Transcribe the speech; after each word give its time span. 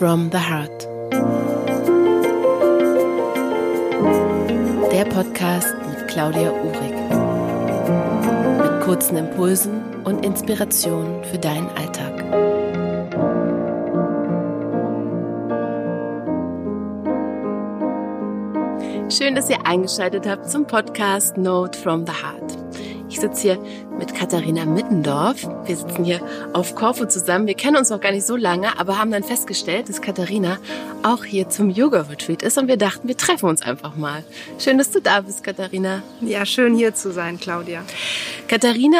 from 0.00 0.30
the 0.32 0.38
Heart. 0.38 0.88
Der 4.90 5.04
Podcast 5.04 5.74
mit 5.90 6.08
Claudia 6.08 6.50
Uhrig. 6.52 6.94
Mit 8.62 8.80
kurzen 8.80 9.18
Impulsen 9.18 9.82
und 10.04 10.24
Inspirationen 10.24 11.22
für 11.24 11.36
deinen 11.36 11.68
Alltag. 11.76 12.18
Schön, 19.12 19.34
dass 19.34 19.50
ihr 19.50 19.66
eingeschaltet 19.66 20.26
habt 20.26 20.50
zum 20.50 20.66
Podcast 20.66 21.36
Note 21.36 21.78
from 21.78 22.06
the 22.06 22.12
Heart. 22.12 22.56
Ich 23.10 23.20
sitze 23.20 23.42
hier 23.42 23.58
mit 24.00 24.14
Katharina 24.14 24.64
Mittendorf. 24.64 25.46
Wir 25.66 25.76
sitzen 25.76 26.04
hier 26.04 26.22
auf 26.54 26.74
Korfu 26.74 27.04
zusammen. 27.04 27.46
Wir 27.46 27.52
kennen 27.52 27.76
uns 27.76 27.90
noch 27.90 28.00
gar 28.00 28.12
nicht 28.12 28.26
so 28.26 28.34
lange, 28.34 28.80
aber 28.80 28.96
haben 28.96 29.10
dann 29.10 29.22
festgestellt, 29.22 29.90
dass 29.90 30.00
Katharina 30.00 30.56
auch 31.02 31.22
hier 31.22 31.50
zum 31.50 31.68
Yoga-Retreat 31.68 32.42
ist 32.42 32.56
und 32.56 32.66
wir 32.66 32.78
dachten, 32.78 33.08
wir 33.08 33.16
treffen 33.18 33.50
uns 33.50 33.60
einfach 33.60 33.96
mal. 33.96 34.24
Schön, 34.58 34.78
dass 34.78 34.90
du 34.90 35.02
da 35.02 35.20
bist, 35.20 35.44
Katharina. 35.44 36.02
Ja, 36.22 36.46
schön 36.46 36.74
hier 36.74 36.94
zu 36.94 37.12
sein, 37.12 37.38
Claudia. 37.38 37.82
Katharina 38.48 38.96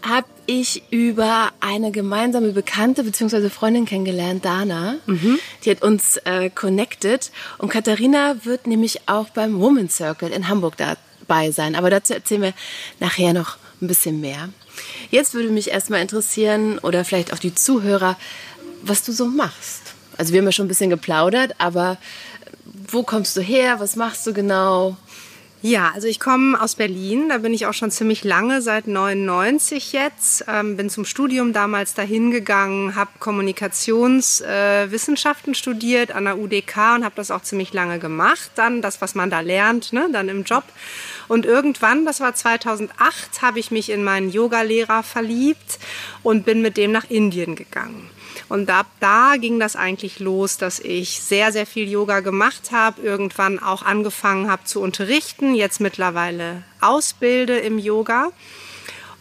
habe 0.00 0.26
ich 0.46 0.82
über 0.90 1.50
eine 1.60 1.90
gemeinsame 1.90 2.52
Bekannte 2.52 3.04
bzw. 3.04 3.50
Freundin 3.50 3.84
kennengelernt, 3.84 4.46
Dana. 4.46 4.94
Mhm. 5.04 5.38
Die 5.66 5.70
hat 5.70 5.82
uns 5.82 6.16
äh, 6.24 6.48
connected 6.48 7.32
und 7.58 7.68
Katharina 7.68 8.36
wird 8.44 8.66
nämlich 8.66 9.02
auch 9.10 9.28
beim 9.28 9.60
Woman 9.60 9.90
Circle 9.90 10.32
in 10.32 10.48
Hamburg 10.48 10.78
da 10.78 10.96
bei 11.26 11.50
sein. 11.50 11.74
Aber 11.76 11.90
dazu 11.90 12.14
erzählen 12.14 12.40
wir 12.40 12.52
nachher 12.98 13.34
noch 13.34 13.58
ein 13.80 13.88
bisschen 13.88 14.20
mehr. 14.20 14.48
Jetzt 15.10 15.34
würde 15.34 15.50
mich 15.50 15.70
erstmal 15.70 16.00
interessieren 16.00 16.78
oder 16.78 17.04
vielleicht 17.04 17.32
auch 17.32 17.38
die 17.38 17.54
Zuhörer, 17.54 18.16
was 18.82 19.02
du 19.02 19.12
so 19.12 19.26
machst. 19.26 19.94
Also 20.16 20.32
wir 20.32 20.40
haben 20.40 20.46
ja 20.46 20.52
schon 20.52 20.66
ein 20.66 20.68
bisschen 20.68 20.90
geplaudert, 20.90 21.54
aber 21.58 21.96
wo 22.90 23.02
kommst 23.02 23.36
du 23.36 23.40
her? 23.40 23.80
Was 23.80 23.96
machst 23.96 24.26
du 24.26 24.32
genau? 24.32 24.96
Ja, 25.60 25.90
also 25.92 26.06
ich 26.06 26.20
komme 26.20 26.60
aus 26.60 26.76
Berlin, 26.76 27.30
da 27.30 27.38
bin 27.38 27.52
ich 27.52 27.66
auch 27.66 27.74
schon 27.74 27.90
ziemlich 27.90 28.22
lange, 28.22 28.62
seit 28.62 28.86
99 28.86 29.92
jetzt. 29.92 30.44
Ähm, 30.46 30.76
bin 30.76 30.88
zum 30.88 31.04
Studium 31.04 31.52
damals 31.52 31.94
dahin 31.94 32.30
gegangen, 32.30 32.94
habe 32.94 33.10
Kommunikationswissenschaften 33.18 35.54
äh, 35.54 35.56
studiert 35.56 36.12
an 36.12 36.26
der 36.26 36.38
UDK 36.38 36.76
und 36.94 37.04
habe 37.04 37.16
das 37.16 37.32
auch 37.32 37.42
ziemlich 37.42 37.72
lange 37.72 37.98
gemacht. 37.98 38.52
Dann 38.54 38.82
das, 38.82 39.00
was 39.00 39.16
man 39.16 39.30
da 39.30 39.40
lernt, 39.40 39.92
ne, 39.92 40.08
dann 40.12 40.28
im 40.28 40.44
Job. 40.44 40.62
Und 41.26 41.44
irgendwann, 41.44 42.06
das 42.06 42.20
war 42.20 42.36
2008, 42.36 43.42
habe 43.42 43.58
ich 43.58 43.72
mich 43.72 43.90
in 43.90 44.04
meinen 44.04 44.30
Yogalehrer 44.30 45.02
verliebt 45.02 45.80
und 46.22 46.44
bin 46.44 46.62
mit 46.62 46.76
dem 46.76 46.92
nach 46.92 47.10
Indien 47.10 47.56
gegangen. 47.56 48.08
Und 48.48 48.70
ab 48.70 48.86
da 49.00 49.36
ging 49.36 49.60
das 49.60 49.76
eigentlich 49.76 50.20
los, 50.20 50.56
dass 50.56 50.80
ich 50.80 51.20
sehr, 51.20 51.52
sehr 51.52 51.66
viel 51.66 51.88
Yoga 51.88 52.20
gemacht 52.20 52.72
habe, 52.72 53.02
irgendwann 53.02 53.58
auch 53.58 53.82
angefangen 53.82 54.50
habe 54.50 54.64
zu 54.64 54.80
unterrichten, 54.80 55.54
jetzt 55.54 55.80
mittlerweile 55.80 56.62
ausbilde 56.80 57.58
im 57.58 57.78
Yoga. 57.78 58.30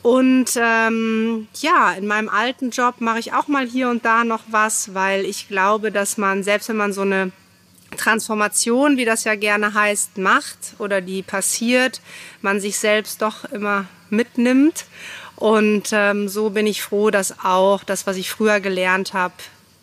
Und 0.02 0.52
ähm, 0.56 1.48
ja, 1.60 1.92
in 1.92 2.08
meinem 2.08 2.30
alten 2.30 2.70
Job 2.70 2.96
mache 3.00 3.20
ich 3.20 3.34
auch 3.34 3.50
mal 3.50 3.68
hier 3.68 3.90
und 3.90 4.06
da 4.06 4.24
noch 4.24 4.44
was, 4.50 4.94
weil 4.94 5.26
ich 5.26 5.50
glaube, 5.50 5.92
dass 5.92 6.18
man, 6.18 6.44
selbst 6.44 6.70
wenn 6.70 6.78
man 6.78 6.94
so 6.94 7.02
eine 7.02 7.32
Transformation, 7.96 8.98
wie 8.98 9.06
das 9.06 9.24
ja 9.24 9.36
gerne 9.36 9.74
heißt, 9.74 10.18
macht 10.18 10.76
oder 10.78 11.02
die 11.02 11.24
passiert, 11.24 12.02
man 12.42 12.60
sich 12.60 12.78
selbst 12.78 13.22
doch 13.22 13.46
immer 13.46 13.86
mitnimmt. 14.10 14.86
Und 15.36 15.90
ähm, 15.92 16.28
so 16.28 16.50
bin 16.50 16.68
ich 16.68 16.82
froh, 16.82 17.12
dass 17.12 17.40
auch 17.44 17.84
das, 17.84 18.08
was 18.08 18.18
ich 18.18 18.30
früher 18.30 18.60
gelernt 18.60 19.14
habe, 19.14 19.36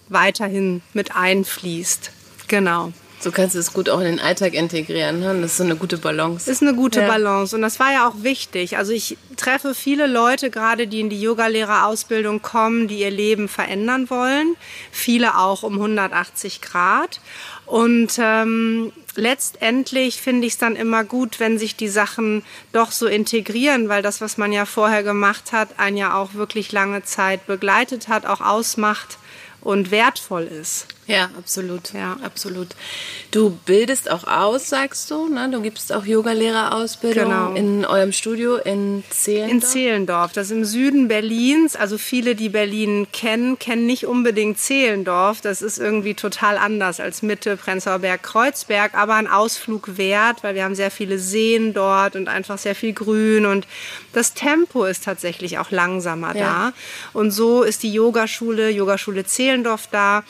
weiterhin 0.09 0.83
mit 0.93 1.17
einfließt. 1.17 2.11
Genau. 2.49 2.93
So 3.25 3.31
kannst 3.31 3.55
du 3.55 3.59
es 3.59 3.73
gut 3.73 3.89
auch 3.89 4.01
in 4.01 4.05
den 4.05 4.21
Alltag 4.21 4.53
integrieren. 4.53 5.21
Ne? 5.21 5.35
Das 5.41 5.53
ist 5.53 5.57
so 5.57 5.65
eine 5.65 5.77
gute 5.77 5.97
Balance. 5.97 6.51
Ist 6.51 6.61
eine 6.61 6.75
gute 6.75 7.01
ja. 7.01 7.07
Balance. 7.09 7.57
Und 7.57 7.63
das 7.63 7.81
war 7.81 7.91
ja 7.91 8.07
auch 8.07 8.17
wichtig. 8.19 8.77
Also 8.77 8.93
ich 8.93 9.17
treffe 9.37 9.75
viele 9.75 10.07
Leute, 10.07 10.51
gerade 10.51 10.87
die 10.87 11.01
in 11.01 11.09
die 11.09 11.21
Yogalehrerausbildung 11.23 12.43
kommen, 12.43 12.87
die 12.87 12.99
ihr 12.99 13.11
Leben 13.11 13.49
verändern 13.49 14.11
wollen. 14.11 14.57
Viele 14.93 15.39
auch 15.39 15.63
um 15.63 15.75
180 15.75 16.61
Grad. 16.61 17.21
Und 17.67 18.19
ähm, 18.19 18.93
letztendlich 19.17 20.21
finde 20.21 20.47
ich 20.47 20.55
es 20.55 20.59
dann 20.59 20.77
immer 20.77 21.05
gut, 21.05 21.41
wenn 21.41 21.59
sich 21.59 21.77
die 21.77 21.89
Sachen 21.89 22.43
doch 22.73 22.91
so 22.91 23.07
integrieren, 23.07 23.89
weil 23.89 24.03
das, 24.03 24.21
was 24.21 24.37
man 24.37 24.53
ja 24.53 24.67
vorher 24.67 25.03
gemacht 25.03 25.53
hat, 25.53 25.79
einen 25.79 25.97
ja 25.97 26.15
auch 26.15 26.35
wirklich 26.35 26.73
lange 26.73 27.03
Zeit 27.05 27.47
begleitet 27.47 28.09
hat, 28.09 28.27
auch 28.27 28.41
ausmacht 28.41 29.19
und 29.61 29.91
wertvoll 29.91 30.45
ist. 30.45 30.89
Ja, 31.07 31.31
absolut. 31.37 31.93
Ja, 31.93 32.17
absolut. 32.23 32.69
Du 33.31 33.51
bildest 33.67 34.11
auch 34.11 34.25
aus, 34.25 34.69
sagst 34.69 35.11
du, 35.11 35.29
ne? 35.29 35.51
Du 35.51 35.61
gibst 35.61 35.93
auch 35.93 36.05
Yogalehrerausbildung 36.07 37.25
genau. 37.25 37.55
in 37.55 37.85
eurem 37.85 38.13
Studio 38.13 38.57
in 38.57 39.05
Zehlendorf. 39.11 39.51
In 39.51 39.63
Zehlendorf, 39.63 40.33
das 40.33 40.47
ist 40.47 40.53
im 40.53 40.65
Süden 40.65 41.09
Berlins. 41.09 41.77
Also 41.77 41.99
viele, 41.99 42.35
die 42.35 42.49
Berlin 42.49 43.07
kennen, 43.13 43.59
kennen 43.59 43.87
nicht 43.87 44.07
unbedingt 44.07 44.59
Zehlendorf. 44.59 45.41
Das 45.41 45.63
ist 45.63 45.79
irgendwie 45.79 46.15
total 46.15 46.57
anders 46.57 47.01
als 47.01 47.23
Mitte, 47.23 47.57
Prenzlauer 47.57 47.99
Berg, 47.99 48.23
Kreuzberg, 48.23 48.95
aber 48.95 49.15
ein 49.15 49.27
Ausflug 49.27 49.99
wert, 49.99 50.43
weil 50.43 50.55
wir 50.55 50.65
haben 50.65 50.75
sehr 50.75 50.91
viele 50.91 51.19
Seen 51.19 51.75
dort 51.75 52.17
und 52.17 52.29
einfach 52.29 52.57
sehr 52.59 52.75
viel 52.75 52.93
Grün 52.95 53.47
und 53.47 53.67
das 54.13 54.33
Tempo 54.33 54.85
ist 54.85 55.05
tatsächlich 55.05 55.59
auch 55.59 55.71
langsamer 55.71 56.35
ja. 56.37 56.45
da. 56.45 56.73
Und 57.13 57.31
so 57.31 57.63
ist 57.63 57.83
die 57.83 57.93
Yogaschule, 57.93 58.71
Yogaschule 58.71 59.25
Zehlendorf 59.25 59.89
da 59.91 60.23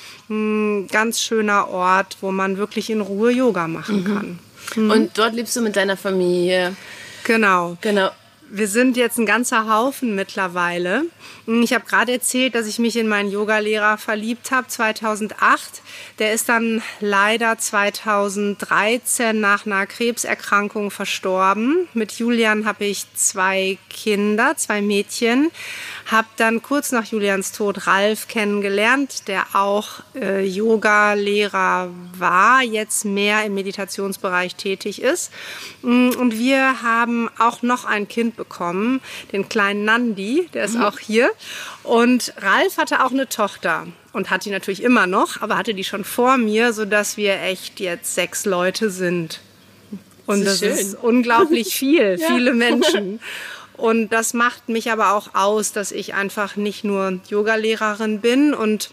ein 0.65 0.89
ganz 0.89 1.21
schöner 1.21 1.69
Ort, 1.69 2.17
wo 2.21 2.31
man 2.31 2.57
wirklich 2.57 2.91
in 2.91 3.01
Ruhe 3.01 3.31
Yoga 3.31 3.69
machen 3.69 4.03
mhm. 4.03 4.05
kann. 4.05 4.39
Mhm. 4.77 4.91
Und 4.91 5.19
dort 5.19 5.35
lebst 5.35 5.57
du 5.57 5.61
mit 5.61 5.77
deiner 5.77 5.97
Familie. 5.97 6.77
Genau. 7.25 7.77
Genau. 7.81 8.11
Wir 8.51 8.69
sind 8.69 8.97
jetzt 8.97 9.19
ein 9.19 9.27
ganzer 9.27 9.69
Haufen 9.69 10.15
mittlerweile. 10.15 11.07
Ich 11.47 11.73
habe 11.73 11.85
gerade 11.87 12.13
erzählt, 12.13 12.55
dass 12.55 12.67
ich 12.67 12.79
mich 12.79 12.97
in 12.97 13.09
meinen 13.09 13.31
Yogalehrer 13.31 13.99
verliebt 13.99 14.51
habe 14.51 14.69
2008. 14.69 15.83
Der 16.19 16.35
ist 16.35 16.49
dann 16.49 16.81
leider 17.01 17.59
2013 17.59 19.41
nach 19.41 19.67
einer 19.67 19.87
Krebserkrankung 19.87 20.91
verstorben. 20.91 21.89
Mit 21.95 22.13
Julian 22.13 22.65
habe 22.65 22.85
ich 22.85 23.07
zwei 23.15 23.79
Kinder, 23.91 24.57
zwei 24.57 24.83
Mädchen. 24.83 25.51
Habe 26.07 26.29
dann 26.37 26.61
kurz 26.61 26.93
nach 26.93 27.07
Julians 27.07 27.53
Tod 27.53 27.87
Ralf 27.87 28.29
kennengelernt, 28.29 29.27
der 29.27 29.47
auch 29.55 30.01
äh, 30.15 30.45
Yoga-Lehrer 30.45 31.89
war, 32.19 32.63
jetzt 32.63 33.05
mehr 33.05 33.45
im 33.45 33.55
Meditationsbereich 33.55 34.55
tätig 34.57 35.01
ist. 35.01 35.33
Mm, 35.83 36.11
und 36.11 36.39
wir 36.39 36.83
haben 36.83 37.31
auch 37.39 37.63
noch 37.63 37.87
ein 37.87 38.07
Kind 38.07 38.37
bekommen, 38.37 39.01
den 39.33 39.49
kleinen 39.49 39.85
Nandi, 39.85 40.49
der 40.53 40.65
ist 40.65 40.75
mhm. 40.75 40.85
auch 40.85 40.99
hier. 40.99 41.31
Und 41.83 42.35
Ralf 42.37 42.77
hatte 42.77 43.05
auch 43.05 43.11
eine 43.11 43.29
Tochter 43.29 43.87
und 44.13 44.31
hat 44.31 44.45
die 44.45 44.51
natürlich 44.51 44.83
immer 44.83 45.07
noch, 45.07 45.41
aber 45.41 45.57
hatte 45.57 45.75
die 45.75 45.85
schon 45.85 46.05
vor 46.05 46.37
mir, 46.37 46.73
sodass 46.73 47.17
wir 47.17 47.41
echt 47.41 47.81
jetzt 47.81 48.15
sechs 48.15 48.45
Leute 48.45 48.91
sind. 48.91 49.41
Und 50.27 50.45
das, 50.45 50.61
das 50.61 50.81
ist, 50.81 50.95
unglaublich 51.03 51.75
viel, 51.75 52.17
ja. 52.21 52.27
viele 52.27 52.53
Menschen. 52.55 53.21
Und 53.77 54.11
das 54.11 54.35
macht 54.35 54.69
mich 54.69 54.91
aber 54.91 55.13
auch 55.13 55.35
aus, 55.35 55.73
dass 55.73 55.93
ich 55.93 56.15
einfach 56.15 56.57
nicht 56.57 56.85
nur 56.85 57.21
Yogalehrerin 57.29 58.21
bin 58.21 58.55
und 58.55 58.91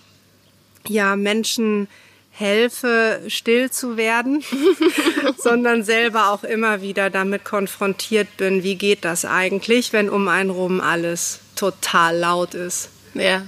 ja 0.87 1.15
Menschen 1.15 1.87
helfe, 2.31 3.21
still 3.27 3.69
zu 3.69 3.97
werden, 3.97 4.43
sondern 5.37 5.83
selber 5.83 6.31
auch 6.31 6.43
immer 6.43 6.81
wieder 6.81 7.09
damit 7.09 7.45
konfrontiert 7.45 8.37
bin, 8.37 8.63
wie 8.63 8.75
geht 8.75 9.05
das 9.05 9.25
eigentlich, 9.25 9.93
wenn 9.93 10.09
um 10.09 10.27
einen 10.27 10.49
rum 10.49 10.81
alles 10.81 11.39
total 11.55 12.17
laut 12.17 12.53
ist. 12.53 12.89
Ja. 13.13 13.43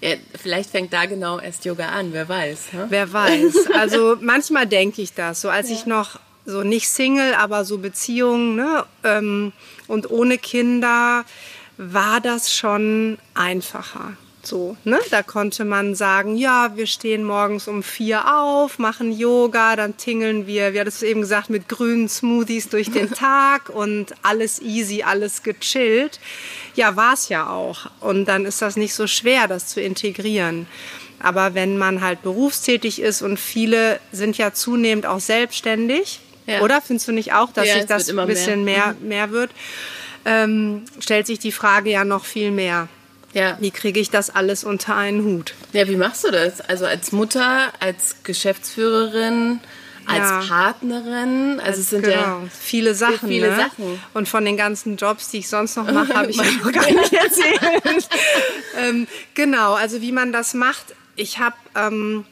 Ja, 0.00 0.16
vielleicht 0.34 0.70
fängt 0.70 0.92
da 0.92 1.06
genau 1.06 1.38
erst 1.38 1.64
Yoga 1.64 1.90
an, 1.90 2.12
wer 2.12 2.28
weiß. 2.28 2.72
Ne? 2.72 2.86
Wer 2.88 3.12
weiß. 3.12 3.54
Also 3.74 4.16
manchmal 4.20 4.66
denke 4.66 5.00
ich 5.00 5.14
das. 5.14 5.40
So 5.40 5.48
als 5.48 5.68
ja. 5.68 5.76
ich 5.76 5.86
noch 5.86 6.18
so 6.44 6.62
nicht 6.62 6.88
Single, 6.88 7.34
aber 7.34 7.64
so 7.64 7.78
Beziehungen 7.78 8.56
ne, 8.56 8.84
ähm, 9.04 9.52
und 9.86 10.10
ohne 10.10 10.38
Kinder 10.38 11.24
war 11.76 12.20
das 12.20 12.54
schon 12.54 13.18
einfacher. 13.34 14.16
So, 14.44 14.76
ne? 14.82 14.98
Da 15.10 15.22
konnte 15.22 15.64
man 15.64 15.94
sagen, 15.94 16.36
ja, 16.36 16.72
wir 16.74 16.88
stehen 16.88 17.22
morgens 17.22 17.68
um 17.68 17.84
vier 17.84 18.36
auf, 18.36 18.80
machen 18.80 19.12
Yoga, 19.16 19.76
dann 19.76 19.96
tingeln 19.96 20.48
wir, 20.48 20.74
wie 20.74 20.80
hattest 20.80 21.02
du 21.02 21.06
eben 21.06 21.20
gesagt, 21.20 21.48
mit 21.48 21.68
grünen 21.68 22.08
Smoothies 22.08 22.68
durch 22.68 22.90
den 22.90 23.10
Tag 23.14 23.68
und 23.68 24.14
alles 24.22 24.60
easy, 24.60 25.04
alles 25.04 25.44
gechillt. 25.44 26.18
Ja, 26.74 26.96
war 26.96 27.14
es 27.14 27.28
ja 27.28 27.48
auch. 27.50 27.88
Und 28.00 28.24
dann 28.24 28.44
ist 28.44 28.60
das 28.60 28.76
nicht 28.76 28.94
so 28.94 29.06
schwer, 29.06 29.46
das 29.46 29.68
zu 29.68 29.80
integrieren. 29.80 30.66
Aber 31.20 31.54
wenn 31.54 31.78
man 31.78 32.00
halt 32.00 32.22
berufstätig 32.22 33.00
ist 33.00 33.22
und 33.22 33.38
viele 33.38 34.00
sind 34.10 34.38
ja 34.38 34.52
zunehmend 34.52 35.06
auch 35.06 35.20
selbstständig, 35.20 36.18
ja. 36.46 36.60
Oder 36.60 36.80
findest 36.80 37.08
du 37.08 37.12
nicht 37.12 37.32
auch, 37.32 37.52
dass 37.52 37.66
ja, 37.66 37.74
sich 37.74 37.86
das 37.86 38.08
ein 38.08 38.26
bisschen 38.26 38.64
mehr, 38.64 38.86
mehr, 38.86 38.94
mhm. 39.00 39.08
mehr 39.08 39.30
wird? 39.30 39.50
Ähm, 40.24 40.84
stellt 41.00 41.26
sich 41.26 41.38
die 41.38 41.52
Frage 41.52 41.90
ja 41.90 42.04
noch 42.04 42.24
viel 42.24 42.50
mehr. 42.50 42.88
Ja. 43.32 43.56
Wie 43.60 43.70
kriege 43.70 43.98
ich 43.98 44.10
das 44.10 44.30
alles 44.30 44.62
unter 44.62 44.94
einen 44.94 45.24
Hut? 45.24 45.54
Ja, 45.72 45.88
wie 45.88 45.96
machst 45.96 46.24
du 46.24 46.30
das? 46.30 46.60
Also 46.60 46.84
als 46.84 47.12
Mutter, 47.12 47.72
als 47.80 48.16
Geschäftsführerin, 48.24 49.60
als 50.06 50.18
ja. 50.18 50.42
Partnerin. 50.48 51.60
Also 51.64 51.80
es 51.80 51.90
sind 51.90 52.02
genau. 52.02 52.16
ja 52.16 52.42
viele 52.50 52.94
Sachen. 52.94 53.28
Viele 53.28 53.50
ne? 53.50 53.56
Sachen. 53.56 54.00
Und 54.14 54.28
von 54.28 54.44
den 54.44 54.56
ganzen 54.56 54.96
Jobs, 54.96 55.30
die 55.30 55.38
ich 55.38 55.48
sonst 55.48 55.76
noch 55.76 55.90
mache, 55.90 56.14
habe 56.14 56.30
ich 56.30 56.36
ja 56.36 56.44
noch 56.44 56.72
gar 56.72 56.90
nicht 56.90 57.12
erzählt. 57.12 57.60
ähm, 58.78 59.06
genau, 59.34 59.74
also 59.74 60.02
wie 60.02 60.12
man 60.12 60.32
das 60.32 60.54
macht. 60.54 60.94
Ich 61.16 61.38
habe 61.38 61.56
ähm, 61.74 62.24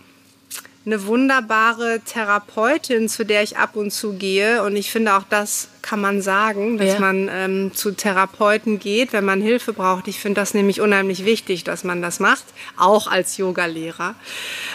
eine 0.87 1.06
wunderbare 1.06 2.00
Therapeutin, 2.05 3.09
zu 3.09 3.25
der 3.25 3.43
ich 3.43 3.59
ab 3.59 3.77
und 3.77 3.91
zu 3.91 4.15
gehe. 4.15 4.62
Und 4.62 4.77
ich 4.77 4.91
finde 4.91 5.15
auch 5.15 5.25
das 5.29 5.69
kann 5.82 6.00
man 6.00 6.23
sagen, 6.23 6.79
dass 6.79 6.94
ja. 6.94 7.00
man 7.00 7.29
ähm, 7.32 7.75
zu 7.75 7.93
Therapeuten 7.93 8.79
geht, 8.79 9.12
wenn 9.12 9.25
man 9.25 9.41
Hilfe 9.41 9.73
braucht. 9.73 10.09
Ich 10.09 10.19
finde 10.19 10.41
das 10.41 10.55
nämlich 10.55 10.81
unheimlich 10.81 11.25
wichtig, 11.25 11.65
dass 11.65 11.85
man 11.85 12.00
das 12.00 12.21
macht, 12.21 12.44
auch 12.77 13.06
als 13.09 13.37
Yogalehrer. 13.37 14.15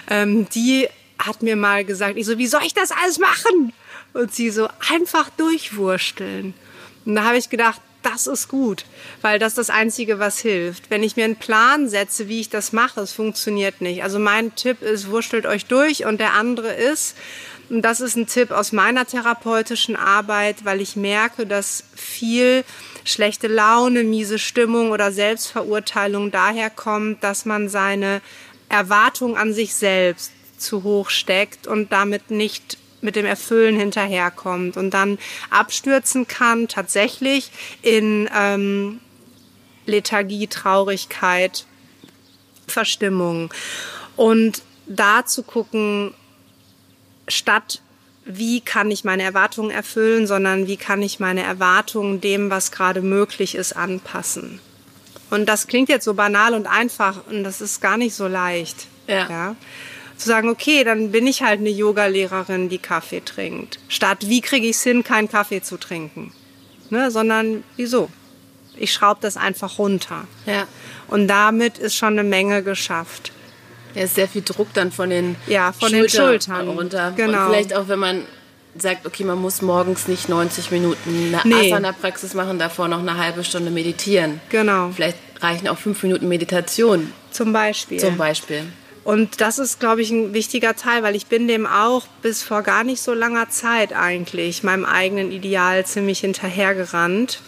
Ähm, 0.09 0.47
die 0.49 0.87
hat 1.17 1.41
mir 1.41 1.55
mal 1.55 1.85
gesagt, 1.85 2.17
ich 2.17 2.25
so, 2.25 2.37
wie 2.37 2.47
soll 2.47 2.61
ich 2.65 2.73
das 2.73 2.91
alles 2.91 3.17
machen? 3.17 3.73
Und 4.13 4.33
sie 4.33 4.49
so, 4.49 4.67
einfach 4.91 5.29
durchwursteln. 5.31 6.53
Und 7.05 7.15
da 7.15 7.23
habe 7.23 7.37
ich 7.37 7.49
gedacht, 7.49 7.81
das 8.05 8.27
ist 8.27 8.47
gut, 8.47 8.85
weil 9.21 9.39
das 9.39 9.53
ist 9.53 9.57
das 9.57 9.69
Einzige, 9.69 10.19
was 10.19 10.39
hilft. 10.39 10.89
Wenn 10.89 11.03
ich 11.03 11.15
mir 11.15 11.25
einen 11.25 11.35
Plan 11.35 11.89
setze, 11.89 12.27
wie 12.27 12.39
ich 12.39 12.49
das 12.49 12.71
mache, 12.71 13.01
es 13.01 13.11
funktioniert 13.11 13.81
nicht. 13.81 14.03
Also 14.03 14.19
mein 14.19 14.55
Tipp 14.55 14.81
ist, 14.81 15.09
wurstelt 15.09 15.45
euch 15.45 15.65
durch 15.65 16.05
und 16.05 16.19
der 16.19 16.33
andere 16.33 16.73
ist, 16.73 17.15
und 17.69 17.81
das 17.81 17.99
ist 17.99 18.15
ein 18.15 18.27
Tipp 18.27 18.51
aus 18.51 18.71
meiner 18.71 19.05
therapeutischen 19.05 19.95
Arbeit, 19.95 20.65
weil 20.65 20.81
ich 20.81 20.95
merke, 20.95 21.47
dass 21.47 21.83
viel 21.95 22.63
schlechte 23.03 23.47
Laune, 23.47 24.03
miese 24.03 24.37
Stimmung 24.37 24.91
oder 24.91 25.11
Selbstverurteilung 25.11 26.31
daher 26.31 26.69
kommt, 26.69 27.23
dass 27.23 27.45
man 27.45 27.69
seine 27.69 28.21
Erwartung 28.69 29.35
an 29.35 29.53
sich 29.53 29.73
selbst 29.73 30.31
zu 30.57 30.83
hoch 30.83 31.09
steckt 31.09 31.67
und 31.67 31.91
damit 31.91 32.31
nicht 32.31 32.77
mit 33.05 33.15
dem 33.15 33.25
Erfüllen 33.25 33.77
hinterherkommt 33.77 34.75
und 34.75 34.91
dann 34.91 35.17
abstürzen 35.49 36.27
kann, 36.27 36.67
tatsächlich 36.67 37.51
in 37.81 38.29
ähm, 38.35 38.99
Lethargie, 39.85 40.47
Traurigkeit, 40.47 41.65
Verstimmung. 42.67 43.53
Und 44.17 44.61
da 44.87 45.25
zu 45.25 45.43
gucken, 45.43 46.13
statt 47.27 47.81
wie 48.25 48.59
kann 48.59 48.89
ich 48.89 49.03
meine 49.03 49.23
Erwartungen 49.23 49.69
erfüllen, 49.69 50.25
sondern 50.25 50.67
wie 50.67 50.77
kann 50.77 51.01
ich 51.03 51.19
meine 51.19 51.43
Erwartungen 51.43 52.21
dem, 52.21 52.49
was 52.49 52.71
gerade 52.71 53.01
möglich 53.01 53.53
ist, 53.53 53.73
anpassen. 53.73 54.59
Und 55.29 55.47
das 55.47 55.67
klingt 55.67 55.89
jetzt 55.89 56.05
so 56.05 56.15
banal 56.15 56.55
und 56.55 56.65
einfach 56.65 57.27
und 57.27 57.43
das 57.43 57.61
ist 57.61 57.81
gar 57.81 57.97
nicht 57.97 58.15
so 58.15 58.27
leicht. 58.27 58.87
Ja. 59.07 59.29
ja? 59.29 59.55
Zu 60.17 60.27
sagen, 60.27 60.49
okay, 60.49 60.83
dann 60.83 61.11
bin 61.11 61.27
ich 61.27 61.41
halt 61.41 61.59
eine 61.59 61.69
Yoga-Lehrerin, 61.69 62.69
die 62.69 62.77
Kaffee 62.77 63.21
trinkt. 63.23 63.79
Statt, 63.87 64.29
wie 64.29 64.41
kriege 64.41 64.67
ich 64.67 64.77
es 64.77 64.83
hin, 64.83 65.03
keinen 65.03 65.29
Kaffee 65.29 65.61
zu 65.61 65.77
trinken? 65.77 66.31
Ne, 66.89 67.11
sondern, 67.11 67.63
wieso? 67.75 68.09
Ich 68.77 68.93
schraube 68.93 69.19
das 69.21 69.37
einfach 69.37 69.79
runter. 69.79 70.27
Ja. 70.45 70.67
Und 71.07 71.27
damit 71.27 71.77
ist 71.77 71.95
schon 71.95 72.13
eine 72.13 72.23
Menge 72.23 72.63
geschafft. 72.63 73.31
Ja, 73.93 74.03
ist 74.03 74.15
sehr 74.15 74.27
viel 74.27 74.41
Druck 74.43 74.73
dann 74.73 74.91
von 74.91 75.09
den, 75.09 75.35
ja, 75.47 75.71
von 75.71 75.89
Schulter 75.89 76.01
den 76.01 76.09
Schultern 76.09 76.67
runter. 76.67 77.13
Genau. 77.15 77.45
Und 77.45 77.51
vielleicht 77.51 77.73
auch, 77.73 77.87
wenn 77.87 77.99
man 77.99 78.25
sagt, 78.77 79.05
okay, 79.05 79.23
man 79.23 79.39
muss 79.39 79.61
morgens 79.61 80.07
nicht 80.07 80.27
90 80.27 80.71
Minuten 80.71 81.33
eine 81.33 81.55
nee. 81.55 81.71
Asana-Praxis 81.71 82.33
machen, 82.33 82.59
davor 82.59 82.87
noch 82.87 82.99
eine 82.99 83.17
halbe 83.17 83.43
Stunde 83.43 83.71
meditieren. 83.71 84.41
Genau. 84.49 84.91
Vielleicht 84.93 85.17
reichen 85.39 85.67
auch 85.67 85.77
fünf 85.77 86.03
Minuten 86.03 86.27
Meditation. 86.27 87.13
Zum 87.31 87.53
Beispiel. 87.53 87.99
Zum 87.99 88.17
Beispiel. 88.17 88.63
Und 89.05 89.39
das 89.39 89.59
ist, 89.59 89.79
glaube 89.79 90.01
ich, 90.01 90.09
ein 90.09 90.33
wichtiger 90.33 90.75
Teil, 90.75 91.03
weil 91.03 91.15
ich 91.15 91.27
bin 91.27 91.47
dem 91.47 91.67
auch 91.67 92.07
bis 92.23 92.41
vor 92.41 92.63
gar 92.63 92.83
nicht 92.83 93.01
so 93.01 93.13
langer 93.13 93.49
Zeit 93.49 93.93
eigentlich 93.93 94.63
meinem 94.63 94.83
eigenen 94.83 95.31
Ideal 95.31 95.85
ziemlich 95.85 96.19
hinterhergerannt 96.19 97.39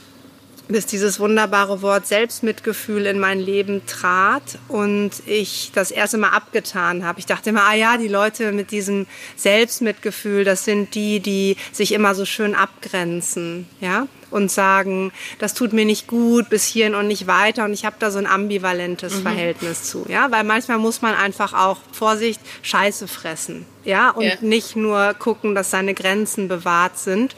bis 0.67 0.85
dieses 0.85 1.19
wunderbare 1.19 1.81
Wort 1.81 2.07
Selbstmitgefühl 2.07 3.05
in 3.05 3.19
mein 3.19 3.39
Leben 3.39 3.85
trat 3.85 4.59
und 4.67 5.11
ich 5.25 5.71
das 5.73 5.91
erste 5.91 6.17
Mal 6.17 6.29
abgetan 6.29 7.05
habe. 7.05 7.19
Ich 7.19 7.25
dachte 7.25 7.49
immer, 7.49 7.63
ah 7.63 7.73
ja, 7.73 7.97
die 7.97 8.07
Leute 8.07 8.51
mit 8.51 8.71
diesem 8.71 9.07
Selbstmitgefühl, 9.35 10.43
das 10.43 10.65
sind 10.65 10.93
die, 10.95 11.19
die 11.19 11.55
sich 11.71 11.93
immer 11.93 12.15
so 12.15 12.25
schön 12.25 12.55
abgrenzen, 12.55 13.67
ja, 13.79 14.07
und 14.31 14.51
sagen, 14.51 15.11
das 15.39 15.53
tut 15.53 15.73
mir 15.73 15.85
nicht 15.85 16.07
gut, 16.07 16.49
bis 16.49 16.65
hierhin 16.65 16.95
und 16.95 17.07
nicht 17.07 17.27
weiter. 17.27 17.65
Und 17.65 17.73
ich 17.73 17.85
habe 17.85 17.95
da 17.99 18.11
so 18.11 18.19
ein 18.19 18.27
ambivalentes 18.27 19.15
mhm. 19.15 19.21
Verhältnis 19.21 19.83
zu, 19.83 20.05
ja, 20.07 20.31
weil 20.31 20.43
manchmal 20.43 20.77
muss 20.77 21.01
man 21.01 21.15
einfach 21.15 21.53
auch 21.53 21.77
Vorsicht 21.91 22.41
Scheiße 22.61 23.07
fressen, 23.07 23.65
ja, 23.83 24.09
und 24.09 24.25
ja. 24.25 24.35
nicht 24.41 24.75
nur 24.75 25.13
gucken, 25.13 25.55
dass 25.55 25.71
seine 25.71 25.93
Grenzen 25.93 26.47
bewahrt 26.47 26.97
sind. 26.97 27.35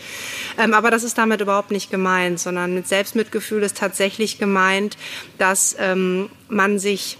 Ähm, 0.57 0.74
aber 0.74 0.91
das 0.91 1.03
ist 1.03 1.18
damit 1.18 1.41
überhaupt 1.41 1.71
nicht 1.71 1.91
gemeint, 1.91 2.39
sondern 2.39 2.74
mit 2.74 2.88
Selbstmitgefühl 2.88 3.63
ist 3.63 3.77
tatsächlich 3.77 4.39
gemeint, 4.39 4.97
dass 5.38 5.75
ähm, 5.80 6.30
man 6.47 6.80
sich 6.80 7.18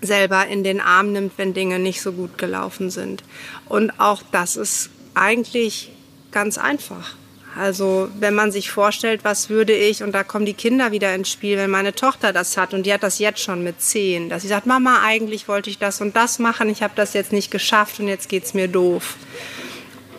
selber 0.00 0.46
in 0.46 0.64
den 0.64 0.80
Arm 0.80 1.12
nimmt, 1.12 1.32
wenn 1.36 1.54
Dinge 1.54 1.78
nicht 1.78 2.00
so 2.00 2.12
gut 2.12 2.38
gelaufen 2.38 2.90
sind. 2.90 3.22
Und 3.68 3.98
auch 3.98 4.22
das 4.30 4.56
ist 4.56 4.90
eigentlich 5.14 5.90
ganz 6.30 6.58
einfach. 6.58 7.14
Also 7.58 8.10
wenn 8.18 8.34
man 8.34 8.52
sich 8.52 8.70
vorstellt, 8.70 9.24
was 9.24 9.48
würde 9.48 9.72
ich, 9.72 10.02
und 10.02 10.12
da 10.12 10.24
kommen 10.24 10.44
die 10.44 10.54
Kinder 10.54 10.92
wieder 10.92 11.14
ins 11.14 11.30
Spiel, 11.30 11.56
wenn 11.56 11.70
meine 11.70 11.94
Tochter 11.94 12.32
das 12.32 12.56
hat 12.56 12.74
und 12.74 12.84
die 12.84 12.92
hat 12.92 13.02
das 13.02 13.18
jetzt 13.18 13.40
schon 13.40 13.64
mit 13.64 13.80
zehn, 13.80 14.28
dass 14.28 14.42
sie 14.42 14.48
sagt, 14.48 14.66
Mama, 14.66 15.00
eigentlich 15.02 15.48
wollte 15.48 15.70
ich 15.70 15.78
das 15.78 16.00
und 16.00 16.16
das 16.16 16.38
machen, 16.38 16.68
ich 16.68 16.82
habe 16.82 16.92
das 16.96 17.14
jetzt 17.14 17.32
nicht 17.32 17.50
geschafft 17.50 17.98
und 17.98 18.08
jetzt 18.08 18.28
geht's 18.28 18.52
mir 18.52 18.68
doof. 18.68 19.16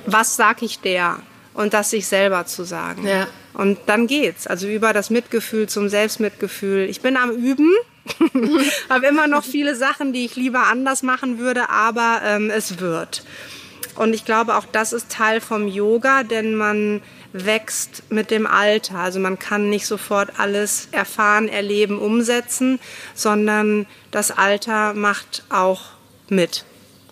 Was 0.06 0.36
sag 0.36 0.62
ich 0.63 0.80
der? 0.80 1.19
Und 1.54 1.74
das 1.74 1.89
sich 1.89 2.07
selber 2.07 2.45
zu 2.45 2.63
sagen. 2.63 3.06
Ja. 3.06 3.28
Und 3.54 3.80
dann 3.88 4.06
geht's. 4.06 4.45
Also 4.45 4.68
über 4.68 4.94
das 4.94 5.10
Mitgefühl 5.10 5.68
zum 5.68 5.90
Selbstmitgefühl. 5.90 6.88
Ich 6.88 7.01
bin 7.01 7.18
am 7.18 7.31
Üben, 7.31 7.74
habe 8.90 9.07
immer 9.07 9.28
noch 9.28 9.44
viele 9.44 9.75
Sachen, 9.75 10.13
die 10.13 10.25
ich 10.25 10.36
lieber 10.36 10.68
anders 10.68 11.01
machen 11.04 11.40
würde, 11.40 11.69
aber 11.69 12.22
ähm, 12.24 12.51
es 12.51 12.80
wird. 12.80 13.24
Und 13.95 14.13
ich 14.13 14.25
glaube, 14.25 14.56
auch 14.56 14.66
das 14.72 14.94
ist 14.94 15.12
Teil 15.12 15.42
vom 15.42 15.68
Yoga, 15.68 16.24
denn 16.24 16.56
man 16.56 17.01
wächst 17.33 18.03
mit 18.09 18.31
dem 18.31 18.47
Alter. 18.47 18.95
Also 18.97 19.19
man 19.19 19.39
kann 19.39 19.69
nicht 19.69 19.85
sofort 19.85 20.39
alles 20.39 20.88
erfahren, 20.91 21.47
erleben, 21.50 22.00
umsetzen, 22.00 22.79
sondern 23.13 23.85
das 24.11 24.31
Alter 24.31 24.94
macht 24.94 25.44
auch 25.49 25.81
mit. 26.30 26.63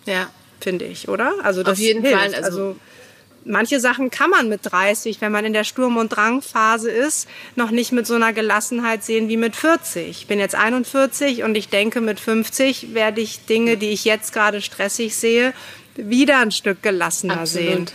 Ja. 0.04 0.28
Finde 0.60 0.86
ich, 0.86 1.08
oder? 1.08 1.32
Also 1.42 1.62
das 1.62 1.74
Auf 1.74 1.78
jeden 1.78 2.02
hilft. 2.02 2.18
Fall. 2.18 2.34
Also, 2.34 2.46
also 2.46 2.76
manche 3.44 3.80
Sachen 3.80 4.10
kann 4.10 4.30
man 4.30 4.48
mit 4.48 4.60
30, 4.64 5.20
wenn 5.20 5.32
man 5.32 5.44
in 5.44 5.52
der 5.52 5.64
Sturm- 5.64 5.96
und 5.96 6.08
Drangphase 6.08 6.90
ist, 6.90 7.28
noch 7.54 7.70
nicht 7.70 7.92
mit 7.92 8.06
so 8.06 8.14
einer 8.14 8.32
Gelassenheit 8.32 9.04
sehen 9.04 9.28
wie 9.28 9.36
mit 9.36 9.56
40. 9.56 10.08
Ich 10.08 10.26
bin 10.26 10.38
jetzt 10.38 10.54
41 10.54 11.42
und 11.42 11.56
ich 11.56 11.68
denke, 11.68 12.00
mit 12.00 12.20
50 12.20 12.94
werde 12.94 13.20
ich 13.20 13.44
Dinge, 13.46 13.76
die 13.76 13.90
ich 13.90 14.04
jetzt 14.04 14.32
gerade 14.32 14.60
stressig 14.60 15.16
sehe, 15.16 15.52
wieder 15.94 16.38
ein 16.38 16.50
Stück 16.50 16.82
gelassener 16.82 17.40
Absolut. 17.40 17.68
sehen. 17.68 17.86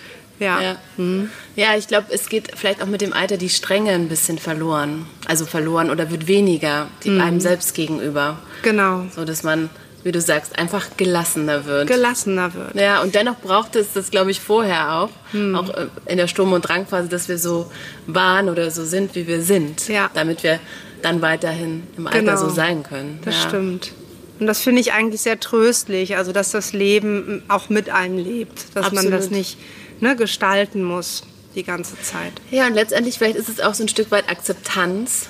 Ja, 0.42 0.60
ja. 0.62 0.76
Mhm. 0.98 1.30
ja 1.56 1.76
ich 1.78 1.88
glaube, 1.88 2.08
es 2.10 2.28
geht 2.28 2.52
vielleicht 2.56 2.82
auch 2.82 2.88
mit 2.88 3.02
dem 3.02 3.14
Alter 3.14 3.38
die 3.38 3.50
Strenge 3.50 3.92
ein 3.92 4.10
bisschen 4.10 4.40
verloren. 4.40 5.06
Also 5.28 5.46
verloren 5.46 5.90
oder 5.92 6.10
wird 6.10 6.28
weniger 6.28 6.88
mhm. 7.06 7.22
einem 7.22 7.40
selbst 7.40 7.76
gegenüber. 7.76 8.40
Genau. 8.64 9.06
So 9.16 9.24
dass 9.24 9.44
man, 9.44 9.70
wie 10.04 10.12
du 10.12 10.20
sagst, 10.20 10.58
einfach 10.58 10.98
gelassener 10.98 11.66
wird. 11.66 11.88
Gelassener 11.88 12.54
wird. 12.56 12.76
Ja, 12.76 13.02
und 13.02 13.14
dennoch 13.14 13.40
braucht 13.40 13.76
es 13.76 13.94
das, 13.94 14.10
glaube 14.10 14.32
ich, 14.32 14.40
vorher 14.40 14.96
auch. 14.96 15.10
Mhm. 15.32 15.56
Auch 15.56 15.70
äh, 15.70 15.88
in 16.08 16.18
der 16.18 16.28
Sturm- 16.28 16.54
und 16.54 16.62
Drangphase, 16.62 17.08
dass 17.08 17.30
wir 17.30 17.38
so 17.38 17.72
waren 18.08 18.50
oder 18.50 18.72
so 18.72 18.84
sind, 18.84 19.14
wie 19.14 19.28
wir 19.28 19.44
sind. 19.44 19.88
Ja. 19.88 20.10
Damit 20.16 20.42
wir 20.44 20.60
dann 21.04 21.22
weiterhin 21.22 21.84
im 21.98 22.08
Alter 22.08 22.20
genau. 22.20 22.38
so 22.38 22.50
sein 22.50 22.82
können. 22.84 23.20
Das 23.24 23.36
ja. 23.44 23.50
stimmt. 23.50 23.94
Und 24.40 24.48
das 24.48 24.62
finde 24.62 24.82
ich 24.82 24.92
eigentlich 24.92 25.22
sehr 25.22 25.40
tröstlich, 25.40 26.18
also 26.18 26.32
dass 26.32 26.50
das 26.50 26.74
Leben 26.74 27.44
auch 27.48 27.70
mit 27.70 27.92
einem 27.92 28.18
lebt, 28.18 28.76
dass 28.76 28.88
Absolut. 28.88 29.04
man 29.04 29.12
das 29.12 29.30
nicht 29.30 29.60
ne, 30.02 30.16
gestalten 30.16 30.84
muss 30.84 31.24
die 31.56 31.64
ganze 31.64 32.00
Zeit. 32.02 32.34
Ja, 32.50 32.68
und 32.68 32.74
letztendlich 32.74 33.18
vielleicht 33.18 33.38
ist 33.38 33.50
es 33.50 33.60
auch 33.60 33.74
so 33.74 33.84
ein 33.84 33.90
Stück 33.90 34.12
weit 34.12 34.30
Akzeptanz, 34.30 35.28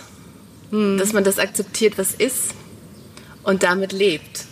hm. 0.72 0.98
dass 0.98 1.13
man 1.13 1.24
das 1.24 1.40
akzeptiert, 1.40 1.98
was 1.98 2.13
ist 2.13 2.54
und 3.44 3.63
damit 3.63 3.92
lebt. 3.92 4.46